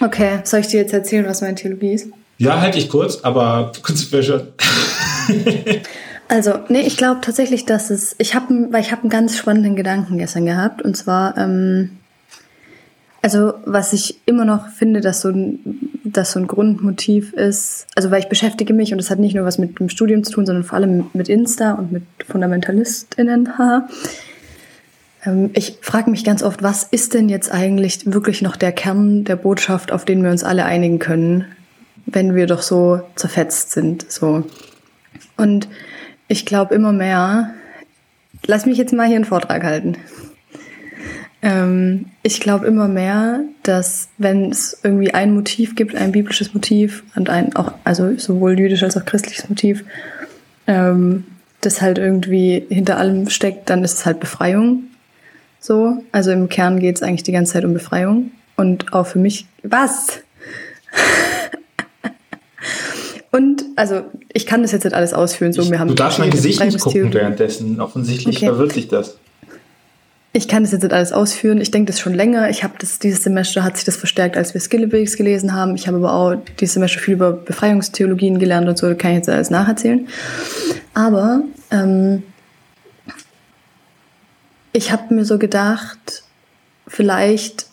Okay, 0.00 0.40
soll 0.44 0.60
ich 0.60 0.68
dir 0.68 0.80
jetzt 0.80 0.92
erzählen, 0.92 1.26
was 1.26 1.40
meine 1.40 1.54
Theologie 1.54 1.94
ist? 1.94 2.08
Ja, 2.38 2.60
halte 2.60 2.78
ich 2.78 2.88
kurz, 2.88 3.20
aber 3.22 3.72
prinzipiell 3.82 4.22
schon. 4.22 4.48
also, 6.28 6.54
nee, 6.68 6.82
ich 6.82 6.96
glaube 6.96 7.20
tatsächlich, 7.20 7.64
dass 7.64 7.90
es, 7.90 8.14
ich 8.18 8.34
habe, 8.34 8.68
weil 8.70 8.82
ich 8.82 8.92
habe 8.92 9.02
einen 9.02 9.10
ganz 9.10 9.36
spannenden 9.36 9.74
Gedanken 9.74 10.18
gestern 10.18 10.46
gehabt 10.46 10.82
und 10.82 10.96
zwar, 10.96 11.36
ähm, 11.36 11.98
also 13.22 13.54
was 13.64 13.92
ich 13.92 14.20
immer 14.26 14.44
noch 14.44 14.68
finde, 14.68 15.00
dass 15.00 15.20
so 15.20 15.28
ein, 15.28 15.58
dass 16.04 16.32
so 16.32 16.40
ein 16.40 16.46
Grundmotiv 16.46 17.32
ist, 17.32 17.86
also 17.96 18.10
weil 18.10 18.20
ich 18.20 18.28
beschäftige 18.28 18.72
mich 18.72 18.92
und 18.92 18.98
das 18.98 19.10
hat 19.10 19.18
nicht 19.18 19.34
nur 19.34 19.44
was 19.44 19.58
mit 19.58 19.78
dem 19.80 19.88
Studium 19.88 20.22
zu 20.24 20.32
tun, 20.32 20.46
sondern 20.46 20.64
vor 20.64 20.76
allem 20.76 21.06
mit 21.12 21.28
Insta 21.28 21.72
und 21.72 21.92
mit 21.92 22.04
FundamentalistInnen. 22.26 23.48
Ähm, 25.24 25.50
ich 25.54 25.78
frage 25.80 26.10
mich 26.10 26.24
ganz 26.24 26.42
oft, 26.42 26.62
was 26.62 26.84
ist 26.84 27.14
denn 27.14 27.28
jetzt 27.28 27.50
eigentlich 27.52 28.12
wirklich 28.12 28.42
noch 28.42 28.56
der 28.56 28.72
Kern 28.72 29.24
der 29.24 29.36
Botschaft, 29.36 29.92
auf 29.92 30.04
den 30.04 30.22
wir 30.22 30.30
uns 30.30 30.44
alle 30.44 30.64
einigen 30.64 30.98
können, 30.98 31.44
wenn 32.06 32.34
wir 32.34 32.46
doch 32.46 32.62
so 32.62 33.00
zerfetzt 33.16 33.72
sind, 33.72 34.10
so. 34.10 34.44
Und 35.36 35.68
ich 36.28 36.46
glaube 36.46 36.74
immer 36.74 36.92
mehr, 36.92 37.54
lass 38.46 38.66
mich 38.66 38.78
jetzt 38.78 38.92
mal 38.92 39.06
hier 39.06 39.16
einen 39.16 39.24
Vortrag 39.24 39.64
halten. 39.64 39.96
Ähm, 41.40 42.06
ich 42.22 42.40
glaube 42.40 42.66
immer 42.66 42.88
mehr, 42.88 43.40
dass 43.62 44.08
wenn 44.18 44.50
es 44.50 44.78
irgendwie 44.82 45.14
ein 45.14 45.34
Motiv 45.34 45.76
gibt, 45.76 45.94
ein 45.94 46.12
biblisches 46.12 46.52
Motiv 46.52 47.04
und 47.14 47.30
ein 47.30 47.54
auch, 47.54 47.72
also 47.84 48.18
sowohl 48.18 48.58
jüdisch 48.58 48.82
als 48.82 48.96
auch 48.96 49.04
christliches 49.04 49.48
Motiv, 49.48 49.84
ähm, 50.66 51.24
das 51.60 51.80
halt 51.80 51.98
irgendwie 51.98 52.66
hinter 52.68 52.98
allem 52.98 53.28
steckt, 53.30 53.70
dann 53.70 53.84
ist 53.84 53.98
es 53.98 54.06
halt 54.06 54.20
Befreiung. 54.20 54.84
So, 55.60 56.04
also 56.12 56.30
im 56.30 56.48
Kern 56.48 56.80
geht 56.80 56.96
es 56.96 57.02
eigentlich 57.02 57.24
die 57.24 57.32
ganze 57.32 57.54
Zeit 57.54 57.64
um 57.64 57.72
Befreiung. 57.72 58.30
Und 58.56 58.92
auch 58.92 59.06
für 59.06 59.18
mich, 59.18 59.46
was? 59.62 60.20
Und 63.30 63.62
also 63.76 64.04
ich 64.32 64.46
kann 64.46 64.62
das 64.62 64.72
jetzt 64.72 64.84
nicht 64.84 64.94
alles 64.94 65.12
ausführen. 65.12 65.52
So, 65.52 65.70
wir 65.70 65.78
haben 65.78 65.88
du 65.88 65.94
darfst 65.94 66.18
mein 66.18 66.30
Gesicht 66.30 66.64
nicht 66.64 66.80
gucken 66.80 67.12
währenddessen. 67.12 67.80
Offensichtlich 67.80 68.38
okay. 68.38 68.46
verwirrt 68.46 68.72
sich 68.72 68.88
das. 68.88 69.18
Ich 70.38 70.46
kann 70.46 70.62
das 70.62 70.70
jetzt 70.70 70.84
nicht 70.84 70.92
alles 70.92 71.10
ausführen. 71.10 71.60
Ich 71.60 71.72
denke 71.72 71.90
das 71.90 71.98
schon 71.98 72.14
länger. 72.14 72.48
Ich 72.48 72.62
habe 72.62 72.74
das 72.78 73.00
dieses 73.00 73.24
Semester 73.24 73.64
hat 73.64 73.74
sich 73.74 73.84
das 73.84 73.96
verstärkt, 73.96 74.36
als 74.36 74.54
wir 74.54 74.60
Skillabilis 74.60 75.16
gelesen 75.16 75.52
haben. 75.52 75.74
Ich 75.74 75.88
habe 75.88 75.96
aber 75.96 76.12
auch 76.12 76.36
dieses 76.60 76.74
Semester 76.74 77.00
viel 77.00 77.14
über 77.14 77.32
Befreiungstheologien 77.32 78.38
gelernt 78.38 78.68
und 78.68 78.78
so. 78.78 78.86
Kann 78.94 79.10
ich 79.10 79.16
jetzt 79.16 79.28
alles 79.28 79.50
nacherzählen. 79.50 80.06
Aber 80.94 81.42
ähm, 81.72 82.22
ich 84.72 84.92
habe 84.92 85.12
mir 85.12 85.24
so 85.24 85.38
gedacht, 85.40 86.22
vielleicht, 86.86 87.66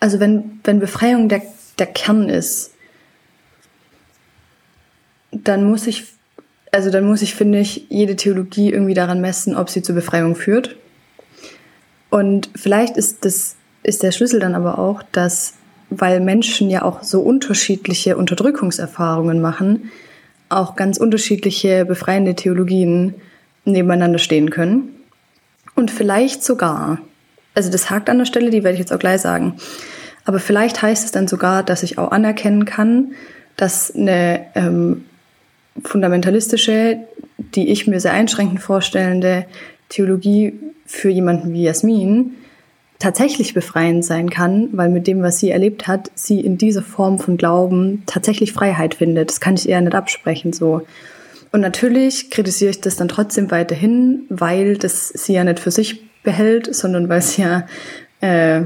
also 0.00 0.20
wenn, 0.20 0.60
wenn 0.64 0.80
Befreiung 0.80 1.28
der, 1.28 1.42
der 1.78 1.86
Kern 1.88 2.30
ist, 2.30 2.70
dann 5.32 5.64
muss 5.64 5.86
ich, 5.86 6.06
also 6.72 6.88
dann 6.88 7.04
muss 7.04 7.20
ich, 7.20 7.34
finde 7.34 7.58
ich, 7.58 7.84
jede 7.90 8.16
Theologie 8.16 8.72
irgendwie 8.72 8.94
daran 8.94 9.20
messen, 9.20 9.54
ob 9.54 9.68
sie 9.68 9.82
zur 9.82 9.96
Befreiung 9.96 10.34
führt. 10.34 10.74
Und 12.10 12.50
vielleicht 12.54 12.96
ist 12.96 13.24
das, 13.24 13.56
ist 13.82 14.02
der 14.02 14.12
Schlüssel 14.12 14.40
dann 14.40 14.54
aber 14.54 14.78
auch, 14.78 15.02
dass, 15.12 15.54
weil 15.90 16.20
Menschen 16.20 16.70
ja 16.70 16.82
auch 16.82 17.02
so 17.02 17.20
unterschiedliche 17.20 18.16
Unterdrückungserfahrungen 18.16 19.40
machen, 19.40 19.90
auch 20.48 20.76
ganz 20.76 20.98
unterschiedliche 20.98 21.84
befreiende 21.84 22.34
Theologien 22.34 23.14
nebeneinander 23.64 24.18
stehen 24.18 24.50
können. 24.50 24.94
Und 25.74 25.90
vielleicht 25.90 26.42
sogar, 26.42 26.98
also 27.54 27.70
das 27.70 27.90
hakt 27.90 28.08
an 28.08 28.18
der 28.18 28.24
Stelle, 28.24 28.50
die 28.50 28.64
werde 28.64 28.74
ich 28.74 28.80
jetzt 28.80 28.92
auch 28.92 28.98
gleich 28.98 29.20
sagen, 29.20 29.54
aber 30.24 30.40
vielleicht 30.40 30.82
heißt 30.82 31.04
es 31.04 31.12
dann 31.12 31.28
sogar, 31.28 31.62
dass 31.62 31.82
ich 31.82 31.98
auch 31.98 32.10
anerkennen 32.10 32.64
kann, 32.64 33.12
dass 33.56 33.94
eine 33.94 34.46
ähm, 34.54 35.04
fundamentalistische, 35.84 36.98
die 37.38 37.68
ich 37.70 37.86
mir 37.86 38.00
sehr 38.00 38.12
einschränkend 38.12 38.60
vorstellende 38.60 39.46
Theologie 39.88 40.54
für 40.86 41.10
jemanden 41.10 41.52
wie 41.52 41.62
Jasmin 41.62 42.34
tatsächlich 42.98 43.54
befreiend 43.54 44.04
sein 44.04 44.28
kann, 44.28 44.70
weil 44.72 44.88
mit 44.88 45.06
dem, 45.06 45.22
was 45.22 45.38
sie 45.38 45.50
erlebt 45.50 45.86
hat, 45.86 46.10
sie 46.14 46.40
in 46.40 46.58
dieser 46.58 46.82
Form 46.82 47.18
von 47.18 47.36
Glauben 47.36 48.02
tatsächlich 48.06 48.52
Freiheit 48.52 48.94
findet. 48.94 49.30
Das 49.30 49.40
kann 49.40 49.54
ich 49.54 49.68
eher 49.68 49.80
nicht 49.80 49.94
absprechen 49.94 50.52
so. 50.52 50.82
Und 51.52 51.60
natürlich 51.60 52.30
kritisiere 52.30 52.70
ich 52.70 52.80
das 52.80 52.96
dann 52.96 53.08
trotzdem 53.08 53.50
weiterhin, 53.50 54.22
weil 54.28 54.76
das 54.76 55.08
sie 55.08 55.34
ja 55.34 55.44
nicht 55.44 55.60
für 55.60 55.70
sich 55.70 56.02
behält, 56.22 56.74
sondern 56.74 57.08
weil 57.08 57.22
sie 57.22 57.42
ja 57.42 57.66
äh, 58.20 58.62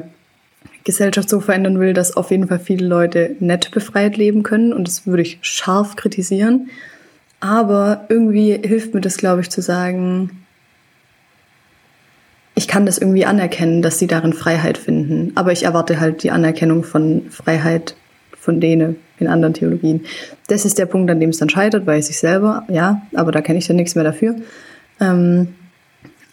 Gesellschaft 0.85 1.29
so 1.29 1.41
verändern 1.41 1.79
will, 1.79 1.93
dass 1.93 2.17
auf 2.17 2.31
jeden 2.31 2.49
Fall 2.49 2.59
viele 2.59 2.87
Leute 2.87 3.37
nett 3.39 3.71
befreit 3.71 4.17
leben 4.17 4.43
können. 4.43 4.73
Und 4.73 4.89
das 4.89 5.07
würde 5.07 5.23
ich 5.23 5.39
scharf 5.43 5.95
kritisieren. 5.95 6.71
Aber 7.39 8.07
irgendwie 8.09 8.53
hilft 8.53 8.95
mir 8.95 9.01
das, 9.01 9.17
glaube 9.17 9.43
ich, 9.43 9.51
zu 9.51 9.63
sagen, 9.63 10.42
ich 12.55 12.69
kann 12.69 12.87
das 12.87 12.99
irgendwie 12.99 13.25
anerkennen, 13.25 13.83
dass 13.83 13.99
sie 13.99 14.07
darin 14.07 14.33
Freiheit 14.33 14.79
finden. 14.79 15.33
Aber 15.35 15.53
ich 15.53 15.65
erwarte 15.65 16.01
halt 16.01 16.23
die 16.23 16.31
Anerkennung 16.31 16.85
von 16.85 17.31
Freiheit 17.31 17.97
von 18.39 18.61
denen 18.61 18.97
in 19.19 19.29
anderen 19.29 19.55
Theologien. 19.55 20.05
Das 20.49 20.65
ist 20.65 20.79
der 20.79 20.87
Punkt, 20.87 21.11
an 21.11 21.21
dem 21.21 21.31
es 21.31 21.39
dann 21.39 21.49
scheitert, 21.49 21.87
weiß 21.87 22.11
ich 22.11 22.19
selber, 22.19 22.65
ja, 22.69 23.03
aber 23.15 23.31
da 23.31 23.41
kenne 23.41 23.59
ich 23.59 23.69
dann 23.69 23.77
nichts 23.77 23.95
mehr 23.95 24.05
dafür. 24.05 24.37
Ähm, 25.01 25.55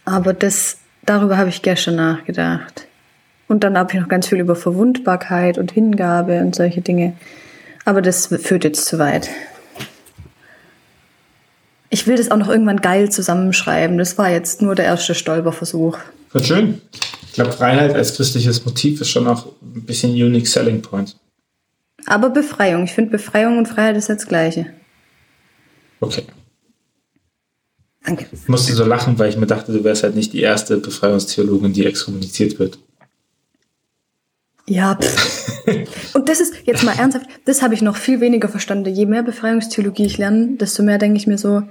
aber 0.06 0.34
das, 0.34 0.80
darüber 1.06 1.38
habe 1.38 1.50
ich 1.50 1.62
gestern 1.62 1.96
nachgedacht. 1.96 2.88
Und 3.48 3.64
dann 3.64 3.78
habe 3.78 3.94
ich 3.94 4.00
noch 4.00 4.08
ganz 4.08 4.28
viel 4.28 4.40
über 4.40 4.56
Verwundbarkeit 4.56 5.58
und 5.58 5.72
Hingabe 5.72 6.40
und 6.42 6.56
solche 6.56 6.82
Dinge. 6.82 7.14
Aber 7.86 8.02
das 8.02 8.28
führt 8.28 8.64
jetzt 8.64 8.86
zu 8.86 9.00
weit. 9.00 9.30
Ich 11.90 12.06
will 12.06 12.18
das 12.18 12.30
auch 12.30 12.38
noch 12.38 12.50
irgendwann 12.50 12.82
geil 12.82 13.12
zusammenschreiben. 13.12 13.98
Das 13.98 14.18
war 14.18 14.30
jetzt 14.30 14.62
nur 14.62 14.76
der 14.76 14.86
erste 14.86 15.16
Stolperversuch. 15.16 15.98
Wird 16.32 16.46
schön. 16.46 16.82
Ich 17.28 17.34
glaube, 17.34 17.52
Freiheit 17.52 17.96
als 17.96 18.16
christliches 18.16 18.64
Motiv 18.66 19.02
ist 19.02 19.10
schon 19.10 19.28
auch 19.28 19.48
ein 19.62 19.86
bisschen 19.86 20.12
unique 20.12 20.48
selling 20.48 20.82
point. 20.82 21.16
Aber 22.06 22.30
Befreiung. 22.30 22.84
Ich 22.84 22.92
finde 22.92 23.12
Befreiung 23.12 23.58
und 23.58 23.68
Freiheit 23.68 23.98
ist 23.98 24.10
das 24.10 24.28
Gleiche. 24.28 24.68
Okay. 26.00 26.24
Danke. 28.06 28.26
Ich 28.32 28.48
musste 28.48 28.74
so 28.74 28.86
lachen, 28.86 29.20
weil 29.20 29.30
ich 29.30 29.38
mir 29.38 29.48
dachte, 29.48 29.74
du 29.74 29.84
wärst 29.84 30.04
halt 30.04 30.16
nicht 30.16 30.34
die 30.34 30.42
erste 30.42 30.78
Befreiungstheologin, 30.78 31.74
die 31.74 31.86
exkommuniziert 31.86 32.58
wird. 32.60 32.80
Ja, 34.70 34.98
und 36.14 36.30
das 36.30 36.40
ist, 36.40 36.54
jetzt 36.66 36.84
mal 36.84 36.96
ernsthaft, 36.98 37.26
das 37.46 37.62
habe 37.62 37.74
ich 37.74 37.82
noch 37.82 37.98
viel 37.98 38.22
weniger 38.22 38.48
verstanden. 38.48 38.94
Je 38.94 39.06
mehr 39.08 39.24
Befreiungstheologie 39.24 40.06
ich 40.06 40.18
lerne, 40.18 40.58
desto 40.60 40.84
mehr 40.84 41.00
denke 41.00 41.18
ich 41.18 41.28
mir 41.28 41.38
so, 41.38 41.64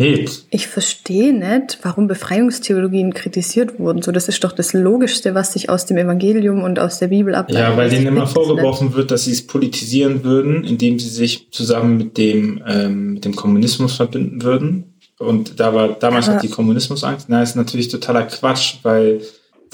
Nee, 0.00 0.26
ich 0.50 0.68
verstehe 0.68 1.32
nicht, 1.32 1.78
warum 1.82 2.06
Befreiungstheologien 2.06 3.14
kritisiert 3.14 3.80
wurden. 3.80 4.00
So, 4.00 4.12
das 4.12 4.28
ist 4.28 4.44
doch 4.44 4.52
das 4.52 4.72
Logischste, 4.72 5.34
was 5.34 5.54
sich 5.54 5.70
aus 5.70 5.86
dem 5.86 5.96
Evangelium 5.96 6.62
und 6.62 6.78
aus 6.78 7.00
der 7.00 7.08
Bibel 7.08 7.34
ableitet. 7.34 7.68
Ja, 7.68 7.76
weil 7.76 7.90
denen 7.90 8.06
immer 8.06 8.28
vorgeworfen 8.28 8.94
wird, 8.94 9.10
dass 9.10 9.24
sie 9.24 9.32
es 9.32 9.44
politisieren 9.44 10.22
würden, 10.22 10.62
indem 10.62 11.00
sie 11.00 11.08
sich 11.08 11.50
zusammen 11.50 11.96
mit 11.96 12.16
dem, 12.16 12.62
ähm, 12.64 13.14
mit 13.14 13.24
dem 13.24 13.34
Kommunismus 13.34 13.96
verbinden 13.96 14.42
würden. 14.42 14.94
Und 15.18 15.58
da 15.58 15.74
war 15.74 15.88
damals 15.88 16.28
Aber- 16.28 16.36
hat 16.36 16.44
die 16.44 16.48
Kommunismusangst. 16.48 17.28
Na, 17.28 17.42
ist 17.42 17.56
natürlich 17.56 17.88
totaler 17.88 18.22
Quatsch, 18.22 18.76
weil 18.84 19.20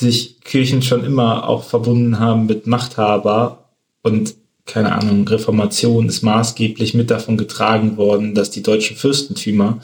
sich 0.01 0.41
Kirchen 0.41 0.83
schon 0.83 1.05
immer 1.05 1.49
auch 1.49 1.65
verbunden 1.65 2.19
haben 2.19 2.47
mit 2.47 2.67
Machthaber 2.67 3.71
und 4.03 4.35
keine 4.67 4.93
Ahnung, 4.93 5.29
Reformation 5.29 6.09
ist 6.09 6.23
maßgeblich 6.23 6.95
mit 6.95 7.11
davon 7.11 7.37
getragen 7.37 7.97
worden, 7.97 8.35
dass 8.35 8.51
die 8.51 8.63
deutschen 8.63 8.97
Fürstentümer 8.97 9.81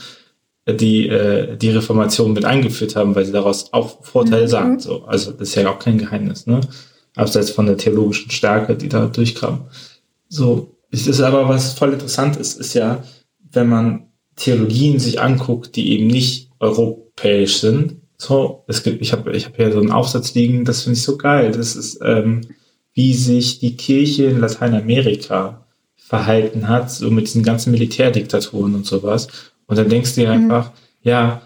äh, 0.64 0.74
die, 0.74 1.08
äh, 1.08 1.56
die 1.56 1.70
Reformation 1.70 2.32
mit 2.32 2.44
eingeführt 2.44 2.96
haben, 2.96 3.14
weil 3.14 3.26
sie 3.26 3.32
daraus 3.32 3.72
auch 3.72 4.02
Vorteile 4.04 4.44
Mhm. 4.44 4.48
sagen. 4.48 4.80
So, 4.80 5.04
also 5.04 5.32
das 5.32 5.50
ist 5.50 5.54
ja 5.54 5.70
auch 5.70 5.78
kein 5.78 5.98
Geheimnis, 5.98 6.46
ne? 6.46 6.60
Abseits 7.16 7.50
von 7.50 7.66
der 7.66 7.76
theologischen 7.76 8.30
Stärke, 8.30 8.76
die 8.76 8.88
da 8.88 9.06
durchkam. 9.06 9.66
So, 10.28 10.76
es 10.90 11.06
ist 11.06 11.20
aber 11.20 11.48
was 11.48 11.72
voll 11.72 11.92
interessant 11.92 12.36
ist, 12.36 12.58
ist 12.58 12.74
ja, 12.74 13.02
wenn 13.52 13.68
man 13.68 14.06
Theologien 14.36 14.98
sich 14.98 15.20
anguckt, 15.20 15.76
die 15.76 15.92
eben 15.92 16.06
nicht 16.06 16.50
europäisch 16.60 17.58
sind. 17.58 17.96
So, 18.20 18.64
es 18.66 18.82
gibt, 18.82 19.00
ich 19.00 19.12
habe 19.12 19.32
ich 19.32 19.46
hab 19.46 19.56
hier 19.56 19.72
so 19.72 19.80
einen 19.80 19.92
Aufsatz 19.92 20.34
liegen, 20.34 20.66
das 20.66 20.82
finde 20.82 20.98
ich 20.98 21.02
so 21.02 21.16
geil. 21.16 21.52
Das 21.52 21.74
ist, 21.74 22.00
ähm, 22.04 22.42
wie 22.92 23.14
sich 23.14 23.60
die 23.60 23.76
Kirche 23.76 24.24
in 24.24 24.40
Lateinamerika 24.40 25.64
verhalten 25.96 26.68
hat, 26.68 26.90
so 26.90 27.10
mit 27.10 27.26
diesen 27.28 27.42
ganzen 27.42 27.70
Militärdiktaturen 27.70 28.74
und 28.74 28.84
sowas. 28.84 29.28
Und 29.66 29.78
dann 29.78 29.88
denkst 29.88 30.14
du 30.14 30.20
dir 30.20 30.30
einfach, 30.32 30.72
ja, 31.00 31.40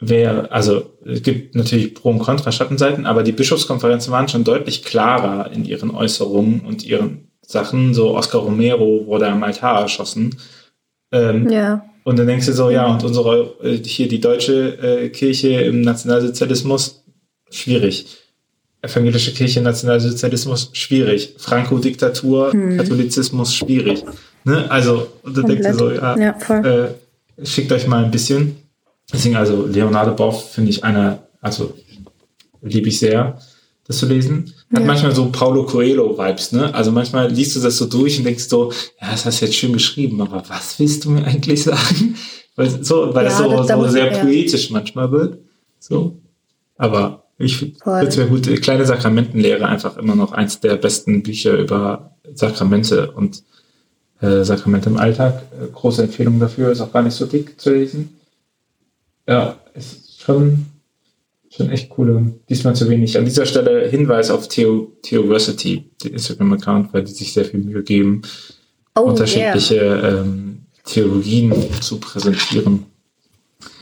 wer, 0.00 0.50
also 0.50 0.92
es 1.04 1.22
gibt 1.22 1.54
natürlich 1.56 1.92
Pro- 1.94 2.10
und 2.10 2.20
Contra 2.20 2.52
Schattenseiten, 2.52 3.04
aber 3.04 3.22
die 3.22 3.32
Bischofskonferenzen 3.32 4.10
waren 4.10 4.28
schon 4.28 4.44
deutlich 4.44 4.82
klarer 4.82 5.52
in 5.52 5.66
ihren 5.66 5.90
Äußerungen 5.90 6.60
und 6.60 6.86
ihren 6.86 7.28
Sachen. 7.42 7.92
So 7.92 8.16
Oscar 8.16 8.38
Romero 8.38 9.04
wurde 9.06 9.28
am 9.28 9.42
Altar 9.42 9.82
erschossen. 9.82 10.36
Ähm, 11.12 11.50
Ja. 11.50 11.84
Und 12.04 12.18
dann 12.18 12.26
denkst 12.26 12.46
du 12.46 12.52
so, 12.52 12.70
ja, 12.70 12.86
und 12.86 13.02
unsere, 13.02 13.54
äh, 13.62 13.78
hier 13.78 14.08
die 14.08 14.20
deutsche 14.20 14.78
äh, 14.78 15.08
Kirche 15.08 15.48
im 15.62 15.80
Nationalsozialismus, 15.80 17.02
schwierig. 17.50 18.06
Evangelische 18.82 19.32
Kirche 19.32 19.60
im 19.60 19.64
Nationalsozialismus, 19.64 20.70
schwierig. 20.74 21.34
Franco-Diktatur, 21.38 22.52
Katholizismus, 22.76 23.54
schwierig. 23.54 24.04
Ne? 24.44 24.70
Also, 24.70 25.08
und 25.22 25.36
dann 25.36 25.46
denkst 25.46 25.68
du 25.68 25.74
so, 25.74 25.90
ja, 25.90 26.14
Ja, 26.18 26.84
äh, 26.84 26.94
schickt 27.42 27.72
euch 27.72 27.86
mal 27.86 28.04
ein 28.04 28.10
bisschen. 28.10 28.56
Deswegen, 29.10 29.36
also 29.36 29.66
Leonardo 29.66 30.14
Boff 30.14 30.52
finde 30.52 30.70
ich 30.70 30.84
einer, 30.84 31.26
also 31.40 31.74
liebe 32.60 32.88
ich 32.88 32.98
sehr, 32.98 33.38
das 33.86 33.98
zu 33.98 34.06
lesen. 34.06 34.52
Hat 34.74 34.80
Ja. 34.80 34.86
manchmal 34.86 35.14
so 35.14 35.30
Paulo 35.30 35.64
Coelho-Vibes, 35.66 36.52
ne? 36.52 36.74
Also 36.74 36.90
manchmal 36.90 37.30
liest 37.30 37.54
du 37.56 37.60
das 37.60 37.76
so 37.78 37.86
durch 37.86 38.18
und 38.18 38.24
denkst 38.24 38.44
so, 38.48 38.72
ja, 39.00 39.10
das 39.12 39.24
hast 39.24 39.40
du 39.40 39.46
jetzt 39.46 39.56
schön 39.56 39.72
geschrieben, 39.72 40.20
aber 40.20 40.42
was 40.48 40.78
willst 40.78 41.04
du 41.04 41.10
mir 41.10 41.24
eigentlich 41.24 41.62
sagen? 41.62 42.16
Weil, 42.56 42.84
so, 42.84 43.14
weil 43.14 43.24
Ja, 43.24 43.30
das 43.30 43.38
so, 43.38 43.48
da- 43.50 43.64
da 43.64 43.76
so 43.82 43.88
sehr 43.88 44.12
ja. 44.12 44.18
poetisch 44.20 44.70
manchmal 44.70 45.10
wird. 45.10 45.38
So. 45.80 46.16
Aber 46.76 47.24
ich 47.38 47.56
finde 47.56 47.76
es 48.06 48.16
wäre 48.16 48.28
gut, 48.28 48.46
kleine 48.62 48.84
Sakramentenlehre 48.86 49.66
einfach 49.66 49.96
immer 49.96 50.14
noch 50.14 50.32
eins 50.32 50.60
der 50.60 50.76
besten 50.76 51.22
Bücher 51.22 51.56
über 51.58 52.12
Sakramente 52.34 53.10
und 53.12 53.42
äh, 54.20 54.44
Sakramente 54.44 54.88
im 54.88 54.96
Alltag. 54.96 55.42
Äh, 55.60 55.66
große 55.72 56.02
Empfehlung 56.04 56.38
dafür, 56.40 56.70
ist 56.70 56.80
auch 56.80 56.92
gar 56.92 57.02
nicht 57.02 57.14
so 57.14 57.26
dick 57.26 57.60
zu 57.60 57.70
lesen. 57.72 58.16
Ja, 59.28 59.56
ist 59.74 60.20
schon, 60.20 60.66
schon 61.56 61.70
echt 61.70 61.90
cool. 61.98 62.10
und 62.10 62.40
Diesmal 62.48 62.74
zu 62.74 62.88
wenig. 62.88 63.16
An 63.16 63.24
dieser 63.24 63.46
Stelle 63.46 63.88
Hinweis 63.88 64.30
auf 64.30 64.48
Theo, 64.48 64.92
Theoversity, 65.02 65.84
den 66.02 66.12
Instagram-Account, 66.12 66.92
weil 66.92 67.04
die 67.04 67.12
sich 67.12 67.32
sehr 67.32 67.44
viel 67.44 67.60
Mühe 67.60 67.82
geben, 67.82 68.22
Oh, 68.96 69.02
unterschiedliche 69.02 69.76
ähm, 69.76 70.66
Theologien 70.84 71.52
zu 71.80 71.98
präsentieren. 71.98 72.86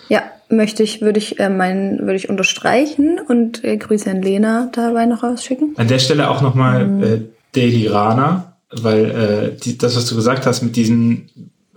Ja, 0.08 0.22
möchte 0.48 0.82
ich, 0.82 1.02
würde 1.02 1.18
ich, 1.18 1.38
äh, 1.38 1.50
meinen, 1.50 2.00
würde 2.00 2.16
ich 2.16 2.30
unterstreichen 2.30 3.20
und 3.28 3.62
äh, 3.62 3.76
Grüße 3.76 4.10
an 4.10 4.22
Lena 4.22 4.70
dabei 4.72 5.04
noch 5.04 5.22
rausschicken. 5.22 5.74
An 5.76 5.88
der 5.88 5.98
Stelle 5.98 6.30
auch 6.30 6.40
nochmal 6.40 7.02
äh, 7.02 7.20
Daily 7.52 7.88
Rana, 7.88 8.56
weil 8.70 9.10
äh, 9.10 9.60
die, 9.60 9.76
das, 9.76 9.96
was 9.96 10.06
du 10.06 10.14
gesagt 10.16 10.46
hast, 10.46 10.62
mit 10.62 10.76
diesen, 10.76 11.28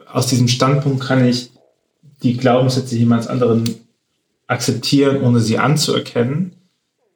aus 0.10 0.28
diesem 0.28 0.48
Standpunkt 0.48 1.04
kann 1.04 1.28
ich 1.28 1.52
die 2.24 2.38
Glaubenssätze 2.38 2.96
jemands 2.96 3.28
anderen 3.28 3.66
akzeptieren, 4.48 5.22
ohne 5.22 5.40
sie 5.40 5.58
anzuerkennen. 5.58 6.56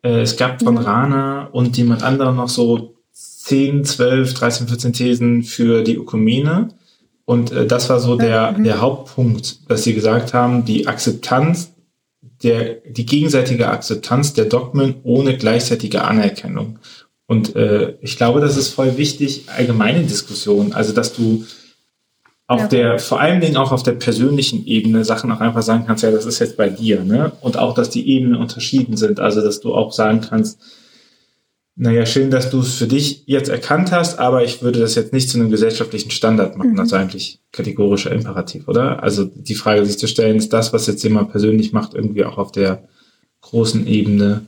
Äh, 0.04 0.22
es 0.22 0.38
gab 0.38 0.62
von 0.64 0.78
Rana 0.78 1.46
und 1.46 1.78
jemand 1.78 2.04
anderem 2.04 2.38
noch 2.38 2.50
so 2.50 2.96
10, 3.12 3.86
12, 3.86 4.34
13, 4.34 4.68
14 4.68 4.94
Thesen 4.94 5.44
für 5.44 5.84
die 5.84 5.96
Ökumene. 5.96 6.70
Und 7.26 7.52
äh, 7.52 7.66
das 7.66 7.90
war 7.90 8.00
so 8.00 8.16
der, 8.16 8.54
der 8.54 8.82
Hauptpunkt, 8.82 9.70
dass 9.70 9.84
sie 9.84 9.94
gesagt 9.94 10.34
haben, 10.34 10.66
die 10.66 10.88
Akzeptanz 10.88 11.72
der, 12.44 12.76
die 12.88 13.06
gegenseitige 13.06 13.68
Akzeptanz 13.70 14.34
der 14.34 14.46
Dogmen 14.46 14.96
ohne 15.04 15.38
gleichzeitige 15.38 16.04
Anerkennung. 16.04 16.80
Und 17.28 17.56
äh, 17.56 17.96
ich 18.02 18.18
glaube, 18.18 18.40
das 18.40 18.58
ist 18.58 18.70
voll 18.70 18.98
wichtig, 18.98 19.44
allgemeine 19.56 20.04
Diskussion, 20.04 20.74
also 20.74 20.94
dass 20.94 21.14
du 21.14 21.46
auf 22.50 22.62
Ja. 22.62 22.68
der, 22.68 23.00
vor 23.00 23.22
allen 23.22 23.42
Dingen 23.42 23.58
auch 23.58 23.72
auf 23.72 23.84
der 23.84 23.92
persönlichen 23.92 24.66
Ebene 24.66 25.06
Sachen 25.06 25.32
auch 25.32 25.40
einfach 25.40 25.62
sagen 25.62 25.84
kannst, 25.86 26.02
ja, 26.02 26.10
das 26.10 26.26
ist 26.26 26.40
jetzt 26.40 26.58
bei 26.58 26.68
dir, 26.68 27.04
ne? 27.04 27.32
Und 27.42 27.58
auch, 27.60 27.76
dass 27.76 27.92
die 27.92 28.10
Ebenen 28.10 28.36
unterschieden 28.36 28.98
sind, 28.98 29.20
also 29.20 29.40
dass 29.42 29.60
du 29.60 29.76
auch 29.76 29.92
sagen 29.94 30.22
kannst, 30.22 30.60
naja, 31.76 32.08
schön, 32.08 32.32
dass 32.32 32.50
du 32.50 32.62
es 32.62 32.74
für 32.74 32.88
dich 32.88 33.24
jetzt 33.28 33.50
erkannt 33.50 33.92
hast, 33.92 34.18
aber 34.18 34.44
ich 34.44 34.64
würde 34.64 34.80
das 34.80 34.96
jetzt 34.96 35.14
nicht 35.14 35.30
zu 35.30 35.38
einem 35.40 35.52
gesellschaftlichen 35.52 36.10
Standard 36.10 36.58
machen. 36.58 36.76
Das 36.76 36.88
ist 36.88 36.94
eigentlich 36.94 37.40
kategorischer 37.52 38.12
Imperativ, 38.12 38.68
oder? 38.68 39.04
Also 39.04 39.26
die 39.26 39.56
Frage 39.56 39.86
sich 39.86 40.00
zu 40.00 40.08
stellen, 40.08 40.36
ist 40.38 40.52
das, 40.52 40.74
was 40.74 40.88
jetzt 40.88 41.04
jemand 41.04 41.30
persönlich 41.30 41.72
macht, 41.72 41.94
irgendwie 41.94 42.26
auch 42.26 42.40
auf 42.40 42.52
der 42.52 42.84
großen 43.42 43.86
Ebene 43.86 44.48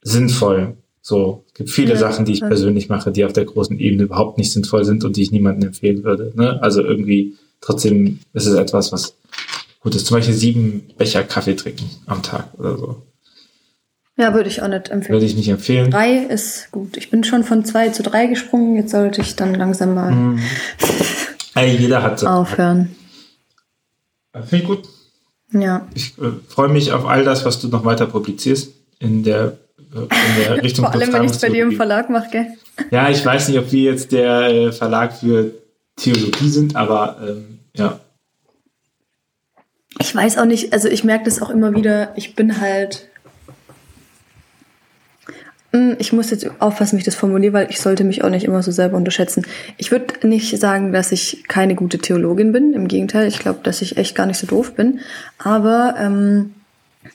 sinnvoll? 0.00 0.76
So, 1.12 1.44
es 1.48 1.52
gibt 1.54 1.68
viele 1.68 1.90
Ja, 1.92 1.98
Sachen, 1.98 2.24
die 2.24 2.32
ich 2.32 2.40
persönlich 2.40 2.88
mache, 2.88 3.12
die 3.12 3.26
auf 3.26 3.34
der 3.34 3.44
großen 3.44 3.78
Ebene 3.78 4.04
überhaupt 4.04 4.38
nicht 4.38 4.50
sinnvoll 4.50 4.86
sind 4.86 5.04
und 5.04 5.16
die 5.16 5.22
ich 5.22 5.30
niemandem 5.30 5.68
empfehlen 5.68 6.04
würde. 6.04 6.32
Ne? 6.34 6.58
Also 6.62 6.80
irgendwie, 6.82 7.34
trotzdem 7.60 8.20
ist 8.32 8.46
es 8.46 8.54
etwas, 8.54 8.92
was 8.92 9.14
gut 9.80 9.94
ist. 9.94 10.06
Zum 10.06 10.16
Beispiel 10.16 10.32
sieben 10.34 10.88
Becher 10.96 11.22
Kaffee 11.22 11.54
trinken 11.54 11.84
am 12.06 12.22
Tag 12.22 12.48
oder 12.58 12.78
so. 12.78 13.02
Ja, 14.16 14.32
würde 14.32 14.48
ich 14.48 14.62
auch 14.62 14.68
nicht 14.68 14.88
empfehlen. 14.88 15.12
Würde 15.12 15.26
ich 15.26 15.36
nicht 15.36 15.48
empfehlen. 15.48 15.90
Drei 15.90 16.16
ist 16.16 16.70
gut. 16.70 16.96
Ich 16.96 17.10
bin 17.10 17.24
schon 17.24 17.44
von 17.44 17.62
zwei 17.66 17.90
zu 17.90 18.02
drei 18.02 18.26
gesprungen. 18.26 18.76
Jetzt 18.76 18.92
sollte 18.92 19.20
ich 19.20 19.36
dann 19.36 19.54
langsam 19.54 19.94
mal 19.94 20.12
Mhm. 20.12 20.38
Ey, 21.54 21.76
jeder 21.76 22.02
hat 22.02 22.20
so. 22.20 22.26
aufhören. 22.26 22.96
Finde 24.32 24.56
ich 24.56 24.64
gut. 24.64 24.88
Ja. 25.52 25.86
Ich 25.94 26.16
äh, 26.18 26.30
freue 26.48 26.68
mich 26.70 26.92
auf 26.92 27.04
all 27.04 27.22
das, 27.24 27.44
was 27.44 27.60
du 27.60 27.68
noch 27.68 27.84
weiter 27.84 28.06
publizierst 28.06 28.72
in 28.98 29.22
der, 29.24 29.44
äh, 29.48 29.71
in 29.94 30.08
der 30.38 30.62
Richtung 30.62 30.84
Vor 30.84 30.94
allem, 30.94 31.12
wenn 31.12 31.24
ich 31.24 31.32
es 31.32 31.40
bei 31.40 31.48
dir 31.48 31.64
im. 31.64 31.72
Verlag 31.72 32.10
mache, 32.10 32.30
gell? 32.30 32.46
Ja, 32.90 33.10
ich 33.10 33.24
weiß 33.24 33.48
nicht, 33.48 33.58
ob 33.58 33.70
wir 33.70 33.92
jetzt 33.92 34.12
der 34.12 34.42
äh, 34.48 34.72
Verlag 34.72 35.12
für 35.14 35.52
Theologie 35.96 36.48
sind, 36.48 36.76
aber 36.76 37.18
ähm, 37.26 37.58
ja. 37.76 38.00
Ich 40.00 40.14
weiß 40.14 40.38
auch 40.38 40.46
nicht, 40.46 40.72
also 40.72 40.88
ich 40.88 41.04
merke 41.04 41.24
das 41.26 41.42
auch 41.42 41.50
immer 41.50 41.74
wieder, 41.74 42.12
ich 42.16 42.34
bin 42.34 42.60
halt. 42.60 43.08
Hm, 45.72 45.96
Ich 45.98 46.12
muss 46.12 46.30
jetzt 46.30 46.50
aufpassen, 46.60 46.96
wie 46.96 47.00
ich 47.00 47.04
das 47.04 47.14
formuliere, 47.14 47.52
weil 47.52 47.70
ich 47.70 47.80
sollte 47.80 48.04
mich 48.04 48.24
auch 48.24 48.30
nicht 48.30 48.44
immer 48.44 48.62
so 48.62 48.70
selber 48.70 48.96
unterschätzen. 48.96 49.46
Ich 49.76 49.90
würde 49.90 50.26
nicht 50.26 50.58
sagen, 50.58 50.92
dass 50.92 51.12
ich 51.12 51.44
keine 51.48 51.74
gute 51.74 51.98
Theologin 51.98 52.52
bin. 52.52 52.72
Im 52.72 52.88
Gegenteil, 52.88 53.28
ich 53.28 53.38
glaube, 53.38 53.60
dass 53.62 53.82
ich 53.82 53.96
echt 53.96 54.14
gar 54.14 54.26
nicht 54.26 54.38
so 54.38 54.46
doof 54.46 54.74
bin. 54.74 55.00
Aber 55.38 55.94
ähm, 55.98 56.54